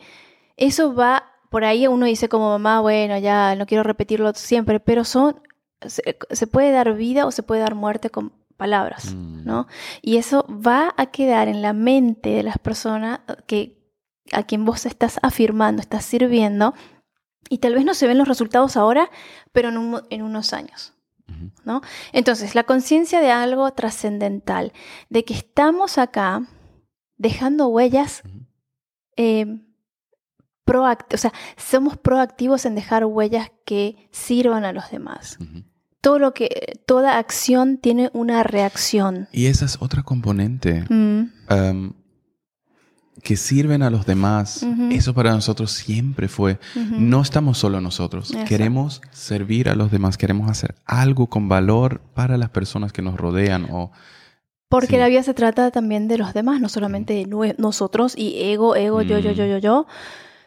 Eso 0.56 0.94
va, 0.94 1.31
por 1.52 1.64
ahí 1.64 1.86
uno 1.86 2.06
dice 2.06 2.30
como 2.30 2.48
mamá, 2.48 2.80
bueno, 2.80 3.18
ya 3.18 3.54
no 3.56 3.66
quiero 3.66 3.82
repetirlo 3.82 4.32
siempre, 4.32 4.80
pero 4.80 5.04
son, 5.04 5.42
se, 5.86 6.46
puede 6.46 6.72
dar 6.72 6.94
vida 6.94 7.26
o 7.26 7.30
se 7.30 7.42
puede 7.42 7.60
dar 7.60 7.74
muerte 7.74 8.08
con 8.08 8.32
palabras, 8.56 9.14
mm. 9.14 9.44
¿no? 9.44 9.66
Y 10.00 10.16
eso 10.16 10.46
va 10.48 10.94
a 10.96 11.06
quedar 11.10 11.48
en 11.48 11.60
la 11.60 11.74
mente 11.74 12.30
de 12.30 12.42
las 12.42 12.56
personas 12.56 13.20
que 13.46 13.78
a 14.32 14.44
quien 14.44 14.64
vos 14.64 14.86
estás 14.86 15.18
afirmando, 15.22 15.82
estás 15.82 16.06
sirviendo, 16.06 16.72
y 17.50 17.58
tal 17.58 17.74
vez 17.74 17.84
no 17.84 17.92
se 17.92 18.06
ven 18.06 18.16
los 18.16 18.28
resultados 18.28 18.78
ahora, 18.78 19.10
pero 19.52 19.68
en, 20.08 20.22
unos 20.22 20.52
años. 20.54 20.94
¿no? 21.66 21.82
Entonces, 22.14 22.54
la 22.54 22.64
conciencia 22.64 23.20
de 23.20 23.30
algo 23.30 23.70
trascendental, 23.72 24.72
de 25.10 25.24
que 25.26 25.34
estamos 25.34 25.98
acá 25.98 26.46
dejando 27.18 27.66
huellas 27.68 28.22
eh, 29.16 29.58
o 30.66 31.16
sea, 31.16 31.32
somos 31.56 31.96
proactivos 31.96 32.64
en 32.66 32.74
dejar 32.74 33.04
huellas 33.04 33.50
que 33.64 34.08
sirvan 34.10 34.64
a 34.64 34.72
los 34.72 34.90
demás. 34.90 35.38
Todo 36.00 36.18
lo 36.18 36.34
que, 36.34 36.80
toda 36.86 37.18
acción 37.18 37.78
tiene 37.78 38.10
una 38.12 38.42
reacción. 38.42 39.28
Y 39.32 39.46
esa 39.46 39.64
es 39.64 39.76
otra 39.80 40.02
componente. 40.02 40.84
Mm. 40.88 41.90
que 43.22 43.36
sirven 43.36 43.82
a 43.82 43.90
los 43.90 44.04
demás. 44.06 44.62
Ujú. 44.62 44.88
Eso 44.90 45.14
para 45.14 45.30
nosotros 45.32 45.70
siempre 45.70 46.26
fue. 46.28 46.58
Ujú. 46.74 46.96
No 46.98 47.20
estamos 47.20 47.58
solo 47.58 47.80
nosotros. 47.80 48.30
Exacto. 48.30 48.48
Queremos 48.48 49.00
servir 49.12 49.68
a 49.68 49.74
los 49.76 49.90
demás. 49.92 50.16
Queremos 50.16 50.50
hacer 50.50 50.74
algo 50.86 51.28
con 51.28 51.48
valor 51.48 52.00
para 52.14 52.36
las 52.36 52.48
personas 52.50 52.92
que 52.92 53.02
nos 53.02 53.16
rodean. 53.16 53.68
O, 53.70 53.92
Porque 54.68 54.86
Sí. 54.88 54.96
la 54.96 55.08
vida 55.08 55.22
se 55.22 55.34
trata 55.34 55.70
también 55.70 56.08
de 56.08 56.16
los 56.18 56.32
demás, 56.32 56.60
no 56.60 56.68
solamente 56.70 57.12
de 57.12 57.54
nosotros 57.58 58.14
y 58.16 58.42
ego, 58.50 58.74
ego, 58.74 59.02
yo, 59.02 59.18
yo, 59.18 59.30
yo, 59.32 59.44
yo, 59.44 59.58
yo, 59.58 59.86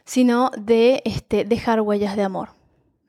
sino 0.06 0.52
de 0.58 1.02
este, 1.06 1.44
dejar 1.46 1.82
huellas 1.82 2.16
de 2.16 2.24
amor, 2.24 2.50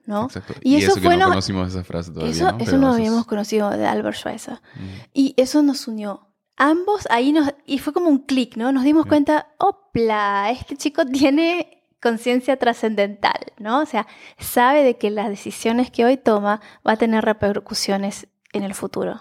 ¿no? 0.06 0.24
Exacto. 0.24 0.54
Y 0.62 0.74
Y, 0.74 0.76
eso 0.78 0.92
eso, 0.92 1.00
fue 1.00 1.10
que 1.12 1.16
no 1.16 1.24
no- 1.24 1.28
conocimos 1.30 1.68
esa 1.68 1.84
frase 1.84 2.10
todavía. 2.10 2.32
Eso, 2.32 2.50
¿no? 2.52 2.58
eso 2.58 2.78
no 2.78 2.90
es- 2.90 2.96
habíamos 2.96 3.26
conocido 3.26 3.70
de 3.70 3.86
Albert 3.86 4.16
Schweitzer. 4.16 4.54
Mm. 4.74 4.86
Y 5.14 5.34
eso 5.36 5.62
nos 5.62 5.86
unió. 5.88 6.22
Ambos 6.56 7.06
ahí 7.10 7.32
nos... 7.32 7.52
Y 7.66 7.78
fue 7.78 7.92
como 7.92 8.08
un 8.08 8.18
clic, 8.20 8.56
¿no? 8.56 8.72
Nos 8.72 8.82
dimos 8.84 9.02
Sí. 9.04 9.08
cuenta, 9.10 9.48
opla, 9.58 10.50
este 10.50 10.76
chico 10.76 11.04
tiene 11.04 11.84
conciencia 12.00 12.56
trascendental, 12.58 13.52
¿no? 13.58 13.80
O 13.80 13.86
sea, 13.86 14.06
sabe 14.38 14.82
de 14.84 14.96
que 14.96 15.10
las 15.10 15.28
decisiones 15.28 15.90
que 15.90 16.04
hoy 16.06 16.16
toma 16.16 16.60
va 16.86 16.92
a 16.92 16.96
tener 16.96 17.24
repercusiones 17.24 18.28
en 18.52 18.62
el 18.62 18.74
futuro, 18.74 19.20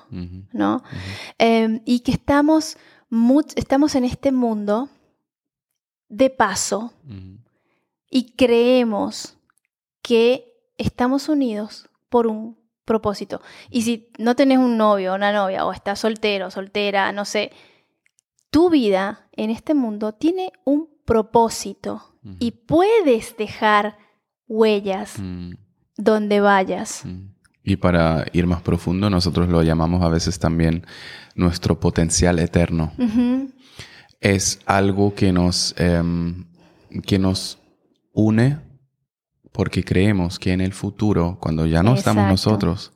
¿no? 0.54 0.82
Eh, 1.40 1.82
y 1.84 2.02
que 2.02 2.12
estamos, 2.14 2.78
estamos 3.56 3.96
en 3.96 4.06
este 4.06 4.32
mundo 4.32 4.88
de 6.08 6.30
paso. 6.30 6.94
Y 8.16 8.32
creemos 8.38 9.38
que 10.02 10.54
estamos 10.78 11.28
unidos 11.28 11.90
por 12.08 12.28
un 12.28 12.58
propósito. 12.86 13.42
Y 13.70 13.82
si 13.82 14.08
no 14.18 14.38
tenés 14.38 14.58
un 14.58 14.78
novio 14.78 15.12
o 15.12 15.16
una 15.16 15.34
novia, 15.34 15.66
o 15.66 15.74
estás 15.74 16.00
soltero, 16.00 16.50
soltera, 16.50 17.12
no 17.12 17.26
sé, 17.26 17.52
tu 18.50 18.70
vida 18.70 19.28
en 19.34 19.50
este 19.50 19.74
mundo 19.74 20.14
tiene 20.14 20.54
un 20.64 20.88
propósito 21.04 22.16
y 22.40 22.52
puedes 22.52 23.36
dejar 23.36 23.98
huellas 24.48 25.20
Mm, 25.20 25.56
donde 25.98 26.40
vayas. 26.40 27.04
mm. 27.04 27.34
Y 27.66 27.76
para 27.76 28.28
ir 28.32 28.48
más 28.48 28.62
profundo, 28.62 29.10
nosotros 29.10 29.50
lo 29.50 29.62
llamamos 29.62 30.02
a 30.04 30.08
veces 30.08 30.40
también 30.40 30.86
nuestro 31.36 31.82
potencial 31.82 32.40
eterno. 32.40 32.94
Es 34.22 34.62
algo 34.66 35.14
que 35.16 35.34
nos, 35.34 35.76
em, 35.78 36.46
que 37.06 37.20
nos 37.20 37.58
une 38.16 38.60
porque 39.52 39.84
creemos 39.84 40.40
que 40.40 40.52
en 40.54 40.62
el 40.62 40.74
futuro, 40.74 41.38
cuando 41.40 41.66
ya 41.66 41.84
no 41.84 41.94
estamos 41.94 42.28
nosotros, 42.28 42.92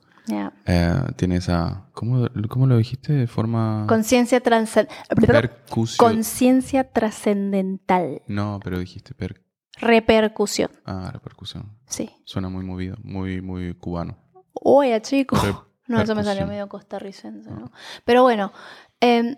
eh, 0.66 0.94
tiene 1.16 1.36
esa... 1.36 1.86
¿cómo, 1.92 2.26
¿Cómo 2.48 2.66
lo 2.66 2.76
dijiste? 2.76 3.12
De 3.12 3.26
forma... 3.26 3.86
Conciencia 3.88 4.40
percusión. 4.40 5.96
Conciencia 5.98 6.84
trascendental. 6.92 8.22
No, 8.26 8.60
pero 8.62 8.78
dijiste 8.78 9.14
per... 9.14 9.42
Repercusión. 9.80 10.70
Ah, 10.84 11.10
repercusión. 11.12 11.78
Sí. 11.86 12.10
Suena 12.24 12.48
muy 12.50 12.64
movido, 12.64 12.96
muy, 13.02 13.40
muy 13.40 13.72
cubano. 13.74 14.18
Oye, 14.52 15.00
chico. 15.02 15.36
Re- 15.36 15.54
No, 15.88 16.00
eso 16.00 16.14
me 16.14 16.22
salió 16.22 16.46
medio 16.46 16.68
costarricense, 16.68 17.50
¿no? 17.50 17.72
Pero 18.04 18.22
bueno, 18.22 18.52
em, 19.00 19.34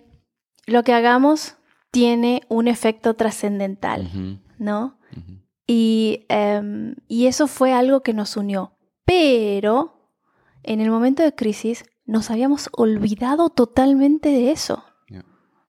lo 0.67 0.83
que 0.83 0.93
hagamos 0.93 1.57
tiene 1.91 2.43
un 2.51 2.69
efecto 2.69 3.15
trascendental, 3.15 4.11
¿no? 4.59 4.99
ujú. 5.17 5.39
Y, 5.75 6.27
em, 6.29 6.97
y 7.09 7.27
eso 7.29 7.47
fue 7.47 7.73
algo 7.73 8.03
que 8.03 8.13
nos 8.13 8.37
unió. 8.37 8.73
Pero 9.07 10.11
en 10.63 10.83
el 10.83 10.91
momento 10.91 11.23
de 11.23 11.35
crisis 11.35 11.85
nos 12.05 12.31
habíamos 12.31 12.69
olvidado 12.73 13.49
totalmente 13.49 14.29
de 14.29 14.51
eso. 14.53 14.85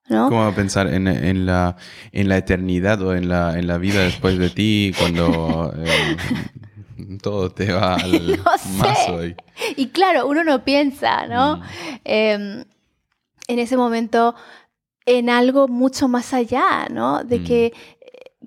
¿Cómo 0.09 0.41
va 0.41 0.47
a 0.47 0.55
pensar 0.55 0.87
en, 0.93 1.07
en 1.07 1.45
la, 1.45 1.77
en 2.11 2.27
la 2.27 2.35
eternidad 2.37 3.01
o 3.01 3.15
en 3.15 3.29
la, 3.29 3.57
en 3.57 3.65
la 3.67 3.77
vida 3.77 4.03
después 4.03 4.37
de 4.37 4.49
ti 4.49 4.91
cuando 4.99 5.73
eh, 5.77 6.17
todo 7.23 7.49
te 7.51 7.71
va 7.71 7.95
al 7.95 8.37
No 8.43 8.57
sé. 8.57 8.69
mazo? 8.77 9.19
Y 9.77 9.87
claro, 9.87 10.27
uno 10.27 10.43
no 10.43 10.65
piensa, 10.65 11.25
¿no? 11.27 11.55
Mm, 11.57 11.61
em, 12.03 12.63
en 13.47 13.59
ese 13.59 13.77
momento 13.77 14.35
en 15.05 15.29
algo 15.29 15.69
mucho 15.69 16.09
más 16.09 16.33
allá, 16.33 16.87
¿no? 16.91 17.23
De 17.23 17.39
Mm. 17.39 17.43
que 17.45 17.73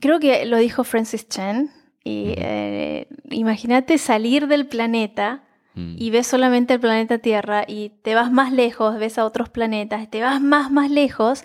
creo 0.00 0.20
que 0.20 0.44
lo 0.46 0.58
dijo 0.58 0.84
Francis 0.84 1.28
Chen. 1.28 1.70
Y 2.04 2.34
eh, 2.36 3.08
imagínate 3.30 3.98
salir 3.98 4.46
del 4.46 4.68
planeta 4.68 5.42
mm, 5.74 5.96
y 5.98 6.10
ves 6.10 6.28
solamente 6.28 6.74
el 6.74 6.80
planeta 6.80 7.18
Tierra 7.18 7.64
y 7.66 7.88
te 8.02 8.14
vas 8.14 8.30
más 8.30 8.52
lejos, 8.52 8.96
ves 8.98 9.18
a 9.18 9.24
otros 9.24 9.48
planetas, 9.48 10.08
te 10.08 10.22
vas 10.22 10.40
más, 10.40 10.70
más 10.70 10.88
lejos, 10.88 11.42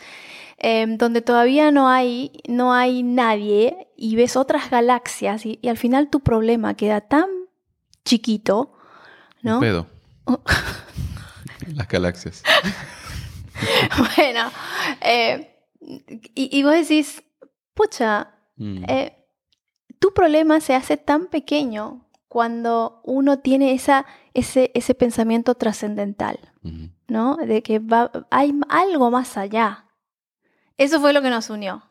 em, 0.59 0.97
donde 0.99 1.23
todavía 1.23 1.71
no 1.71 1.89
hay, 1.89 2.31
no 2.47 2.73
hay 2.73 3.01
nadie 3.01 3.87
y 3.97 4.15
ves 4.15 4.35
otras 4.35 4.69
galaxias 4.69 5.47
y, 5.47 5.57
y 5.63 5.67
al 5.69 5.77
final 5.77 6.11
tu 6.11 6.19
problema 6.19 6.75
queda 6.75 7.01
tan 7.01 7.25
chiquito, 8.05 8.73
un 9.43 9.51
¿no? 9.51 9.59
pedo. 9.59 9.87
Oh. 10.25 10.41
Las 11.73 11.87
galaxias. 11.87 12.43
Bueno, 14.15 14.51
eh, 15.01 15.55
y, 16.33 16.57
y 16.57 16.63
vos 16.63 16.73
decís, 16.73 17.23
pucha, 17.75 18.33
Mm, 18.61 18.83
eh, 18.87 19.17
tu 19.99 20.13
problema 20.13 20.59
se 20.61 20.75
hace 20.75 20.97
tan 20.97 21.27
pequeño 21.27 22.07
cuando 22.27 23.01
uno 23.03 23.39
tiene 23.39 23.73
esa, 23.73 24.05
ese, 24.33 24.71
ese 24.73 24.93
pensamiento 24.95 25.55
trascendental. 25.55 26.39
¿no? 27.07 27.37
De 27.37 27.63
que 27.63 27.79
va, 27.79 28.11
hay 28.29 28.53
algo 28.69 29.09
más 29.11 29.35
allá. 29.35 29.85
Eso 30.77 31.01
fue 31.01 31.11
lo 31.11 31.21
que 31.21 31.29
nos 31.31 31.49
unió. 31.49 31.83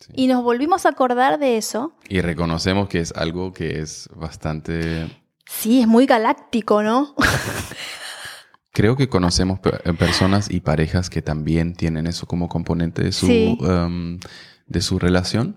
Sí. 0.00 0.12
Y 0.14 0.26
nos 0.28 0.42
volvimos 0.42 0.86
a 0.86 0.90
acordar 0.90 1.38
de 1.38 1.56
eso. 1.56 1.92
Y 2.08 2.20
reconocemos 2.20 2.88
que 2.88 3.00
es 3.00 3.12
algo 3.12 3.52
que 3.52 3.80
es 3.80 4.08
bastante... 4.14 5.08
Sí, 5.44 5.80
es 5.82 5.88
muy 5.88 6.06
galáctico, 6.06 6.82
¿no? 6.82 7.14
Creo 8.72 8.96
que 8.96 9.08
conocemos 9.08 9.60
eh, 9.84 9.92
personas 9.92 10.50
y 10.50 10.60
parejas 10.60 11.10
que 11.10 11.20
también 11.20 11.74
tienen 11.74 12.06
eso 12.06 12.26
como 12.26 12.48
componente 12.48 13.02
de 13.02 13.12
su, 13.12 13.26
Sí. 13.26 13.58
em, 13.60 14.18
de 14.66 14.80
su 14.80 14.98
relación. 14.98 15.56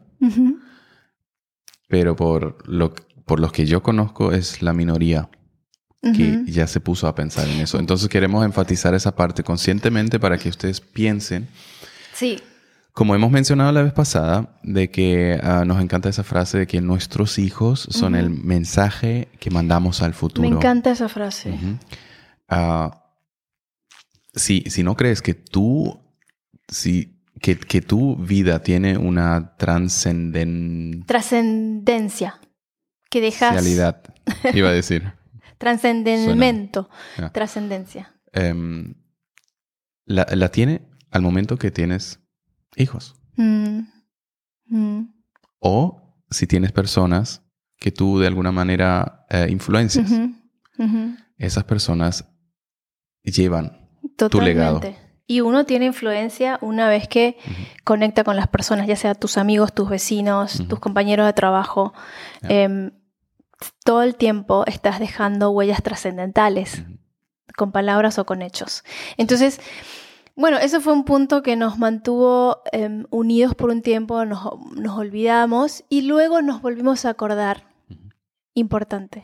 Pero 1.87 2.15
por, 2.15 2.57
lo, 2.67 2.93
por 3.25 3.39
los 3.39 3.51
que 3.51 3.65
yo 3.65 3.81
conozco 3.83 4.31
es 4.31 4.61
la 4.61 4.73
minoría 4.73 5.29
que 6.15 6.43
ya 6.45 6.67
se 6.67 6.79
puso 6.79 7.07
a 7.07 7.15
pensar 7.15 7.47
en 7.47 7.61
eso. 7.61 7.79
Entonces 7.79 8.09
queremos 8.09 8.45
enfatizar 8.45 8.93
esa 8.93 9.15
parte 9.15 9.43
conscientemente 9.43 10.19
para 10.19 10.37
que 10.37 10.49
ustedes 10.49 10.79
piensen, 10.79 11.47
Sí, 12.13 12.39
como 12.93 13.13
hemos 13.15 13.29
mencionado 13.31 13.71
la 13.73 13.81
vez 13.81 13.91
pasada, 13.91 14.57
de 14.63 14.89
que 14.89 15.37
ah, 15.43 15.65
nos 15.65 15.81
encanta 15.81 16.07
esa 16.07 16.23
frase 16.23 16.59
de 16.59 16.67
que 16.67 16.79
nuestros 16.79 17.39
hijos 17.39 17.87
son 17.89 18.15
el 18.15 18.29
mensaje 18.29 19.27
que 19.39 19.49
mandamos 19.49 20.01
al 20.01 20.13
futuro. 20.13 20.47
me 20.47 20.55
encanta 20.55 20.91
esa 20.91 21.09
frase. 21.09 21.49
Ujú. 21.49 21.77
Ah, 22.47 23.03
si, 24.33 24.61
si 24.67 24.83
no 24.83 24.95
crees 24.95 25.21
que 25.21 25.33
tú, 25.33 25.99
si, 26.69 27.14
que, 27.45 27.59
que 27.59 27.79
tu 27.79 28.15
vida 28.15 28.63
tiene 28.63 28.97
una 28.97 29.55
trascendencialidad, 29.57 31.05
Trascendencia. 31.05 32.39
Que 33.07 33.21
dejas... 33.21 33.63
iba 33.67 34.69
a 34.69 34.71
decir. 34.71 35.13
Trascendemento. 35.59 36.89
Ya. 37.19 37.31
Trascendencia. 37.31 38.15
Em, 38.33 38.95
la, 40.05 40.25
la 40.31 40.49
tiene 40.49 40.89
al 41.11 41.21
momento 41.21 41.59
que 41.59 41.69
tienes 41.69 42.19
hijos. 42.77 43.13
Mm. 43.35 43.81
Mm. 44.65 45.13
O 45.59 46.17
si 46.31 46.47
tienes 46.47 46.71
personas 46.71 47.43
que 47.77 47.91
tú 47.91 48.17
de 48.17 48.25
alguna 48.25 48.51
manera 48.51 49.27
eh, 49.29 49.49
influencias. 49.51 50.11
Esas 51.37 51.63
personas 51.65 52.25
llevan. 53.21 53.87
Totalmente. 54.17 54.53
legado. 54.55 55.04
Y 55.27 55.41
uno 55.41 55.65
tiene 55.65 55.85
influencia 55.85 56.59
una 56.61 56.87
vez 56.87 57.07
que 57.07 57.37
conecta 57.83 58.23
con 58.23 58.35
las 58.35 58.47
personas, 58.47 58.87
ya 58.87 58.95
sea 58.95 59.15
tus 59.15 59.37
amigos, 59.37 59.73
tus 59.73 59.89
vecinos, 59.89 60.63
tus 60.67 60.79
compañeros 60.79 61.25
de 61.25 61.33
trabajo. 61.33 61.93
Em, 62.43 62.91
todo 63.83 64.03
el 64.03 64.15
tiempo 64.15 64.63
estás 64.67 64.99
dejando 64.99 65.49
huellas 65.49 65.81
trascendentales, 65.81 66.83
con 67.57 67.71
palabras 67.71 68.19
o 68.19 68.25
con 68.25 68.43
hechos. 68.43 68.83
Entonces, 69.17 69.59
bueno, 70.35 70.57
eso 70.57 70.79
fue 70.81 70.93
un 70.93 71.05
punto 71.05 71.41
que 71.41 71.55
nos 71.55 71.79
mantuvo 71.79 72.61
em, 72.71 73.05
unidos 73.09 73.55
por 73.55 73.71
un 73.71 73.81
tiempo, 73.81 74.25
nos, 74.25 74.43
nos 74.75 74.97
olvidamos 74.97 75.85
y 75.89 76.01
luego 76.01 76.41
nos 76.41 76.61
volvimos 76.61 77.05
a 77.05 77.09
acordar. 77.09 77.63
Importante. 78.53 79.23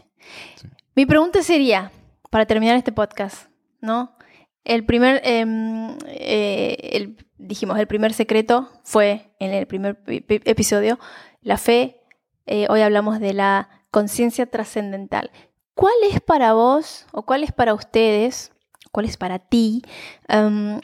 Sí. 0.56 0.68
Mi 0.96 1.06
pregunta 1.06 1.42
sería, 1.42 1.92
para 2.30 2.46
terminar 2.46 2.76
este 2.76 2.92
podcast, 2.92 3.50
¿no? 3.80 4.16
El 4.64 4.86
primer, 4.86 5.22
em, 5.26 5.98
eh, 6.08 6.78
el- 6.94 7.18
dijimos, 7.38 7.80
el 7.80 7.88
primer 7.88 8.14
secreto 8.14 8.70
fue 8.84 9.34
en 9.40 9.52
el 9.54 9.66
primer 9.68 10.02
pi- 10.04 10.22
pi- 10.22 10.42
episodio, 10.46 11.00
la 11.42 11.58
fe. 11.58 12.02
Eh, 12.46 12.68
hoy 12.70 12.82
hablamos 12.82 13.20
de 13.20 13.34
la 13.34 13.70
conciencia 13.90 14.46
trascendental. 14.46 15.32
¿Cuál 15.74 15.94
es 16.10 16.22
para 16.22 16.54
vos 16.54 17.08
o 17.12 17.26
cuál 17.26 17.44
es 17.44 17.52
para 17.52 17.74
ustedes, 17.74 18.52
cuál 18.92 19.06
es 19.06 19.18
para 19.18 19.40
ti, 19.40 19.82
em, 20.28 20.80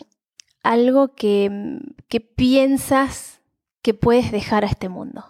algo 0.63 1.13
que, 1.13 1.80
que 2.10 2.20
piensas 2.22 3.42
que 3.84 3.94
puedes 3.94 4.32
dejar 4.32 4.63
a 4.63 4.68
este 4.68 4.90
mundo, 4.90 5.24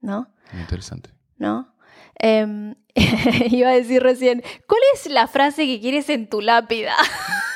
¿no? 0.00 0.32
Interesante. 0.58 1.10
¿No? 1.38 1.74
Em, 2.18 2.74
iba 3.50 3.70
a 3.70 3.72
decir 3.74 4.02
recién, 4.02 4.42
¿cuál 4.68 4.80
es 4.94 5.06
la 5.10 5.26
frase 5.26 5.66
que 5.66 5.80
quieres 5.80 6.08
en 6.08 6.28
tu 6.28 6.40
lápida? 6.40 6.94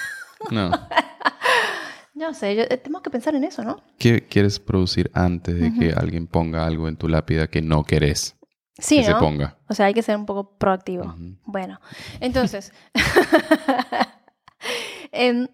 No. 0.50 0.70
no 2.14 2.34
sé, 2.34 2.54
yo- 2.56 2.62
eh, 2.62 2.76
tenemos 2.76 3.02
que 3.02 3.10
pensar 3.10 3.34
en 3.34 3.44
eso, 3.44 3.62
¿no? 3.64 3.82
¿Qué 3.98 4.26
quieres 4.26 4.60
producir 4.60 5.10
antes 5.14 5.58
de 5.58 5.72
que 5.74 5.92
alguien 5.92 6.26
ponga 6.26 6.66
algo 6.66 6.88
en 6.88 6.96
tu 6.96 7.08
lápida 7.08 7.46
que 7.48 7.62
no 7.62 7.84
querés 7.84 8.36
Sí, 8.78 8.98
que 8.98 9.04
se 9.04 9.10
¿no? 9.12 9.18
ponga? 9.20 9.56
O 9.68 9.74
sea, 9.74 9.86
hay 9.86 9.94
que 9.94 10.02
ser 10.02 10.16
un 10.16 10.26
poco 10.26 10.56
proactivo. 10.58 11.14
Bueno, 11.44 11.80
entonces, 12.20 12.72
em, 15.12 15.46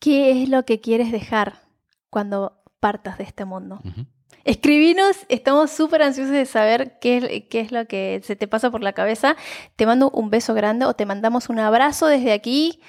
¿qué 0.00 0.42
es 0.42 0.48
lo 0.48 0.64
que 0.64 0.80
quieres 0.80 1.12
dejar 1.12 1.62
cuando 2.10 2.62
partas 2.80 3.18
de 3.18 3.24
este 3.24 3.44
mundo? 3.44 3.80
Escribinos, 4.44 5.18
estamos 5.28 5.70
súper 5.70 6.02
ansiosos 6.02 6.32
de 6.32 6.46
saber 6.46 6.98
qué 7.00 7.18
es, 7.18 7.44
qué 7.48 7.60
es 7.60 7.70
lo 7.70 7.86
que 7.86 8.20
se 8.24 8.34
te 8.34 8.48
pasa 8.48 8.72
por 8.72 8.82
la 8.82 8.92
cabeza. 8.92 9.36
Te 9.76 9.86
mando 9.86 10.10
un 10.10 10.30
beso 10.30 10.52
grande 10.52 10.84
o 10.84 10.94
te 10.94 11.06
mandamos 11.06 11.48
un 11.48 11.60
abrazo 11.60 12.08
desde 12.08 12.32
aquí. 12.32 12.80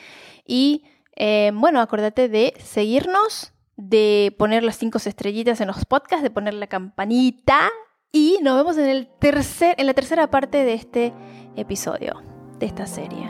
Y 0.47 0.83
eh, 1.15 1.51
bueno, 1.53 1.79
acuérdate 1.81 2.29
de 2.29 2.53
seguirnos, 2.63 3.53
de 3.75 4.35
poner 4.37 4.63
las 4.63 4.77
cinco 4.77 4.97
estrellitas 4.97 5.61
en 5.61 5.67
los 5.67 5.85
podcasts, 5.85 6.23
de 6.23 6.29
poner 6.29 6.53
la 6.53 6.67
campanita. 6.67 7.69
Y 8.11 8.37
nos 8.43 8.57
vemos 8.57 8.77
en, 8.77 8.89
el 8.89 9.07
tercer, 9.19 9.75
en 9.79 9.87
la 9.87 9.93
tercera 9.93 10.29
parte 10.29 10.63
de 10.63 10.73
este 10.73 11.13
episodio, 11.55 12.21
de 12.59 12.67
esta 12.67 12.85
serie. 12.85 13.27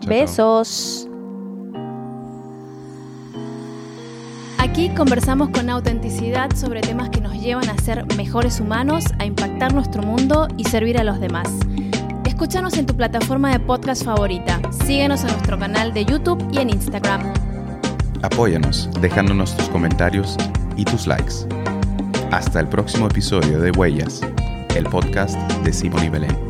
Chao. 0.00 0.08
Besos. 0.08 1.08
Aquí 4.58 4.88
conversamos 4.94 5.50
con 5.50 5.68
autenticidad 5.70 6.50
sobre 6.56 6.80
temas 6.80 7.10
que 7.10 7.20
nos 7.20 7.34
llevan 7.34 7.68
a 7.68 7.76
ser 7.78 8.06
mejores 8.16 8.60
humanos, 8.60 9.04
a 9.18 9.26
impactar 9.26 9.74
nuestro 9.74 10.02
mundo 10.02 10.48
y 10.56 10.64
servir 10.64 10.98
a 10.98 11.04
los 11.04 11.20
demás. 11.20 11.48
Escúchanos 12.34 12.76
en 12.76 12.84
tu 12.84 12.96
plataforma 12.96 13.52
de 13.52 13.60
podcast 13.60 14.04
favorita. 14.04 14.60
Síguenos 14.84 15.20
en 15.22 15.28
nuestro 15.28 15.56
canal 15.56 15.94
de 15.94 16.04
YouTube 16.04 16.44
y 16.50 16.58
en 16.58 16.70
Instagram. 16.70 17.32
Apóyanos 18.22 18.90
dejándonos 19.00 19.56
tus 19.56 19.68
comentarios 19.68 20.36
y 20.76 20.84
tus 20.84 21.06
likes. 21.06 21.46
Hasta 22.32 22.58
el 22.58 22.66
próximo 22.66 23.06
episodio 23.06 23.60
de 23.60 23.70
Huellas, 23.70 24.20
el 24.74 24.84
podcast 24.86 25.38
de 25.62 25.72
Simón 25.72 26.06
y 26.06 26.08
Belén. 26.08 26.43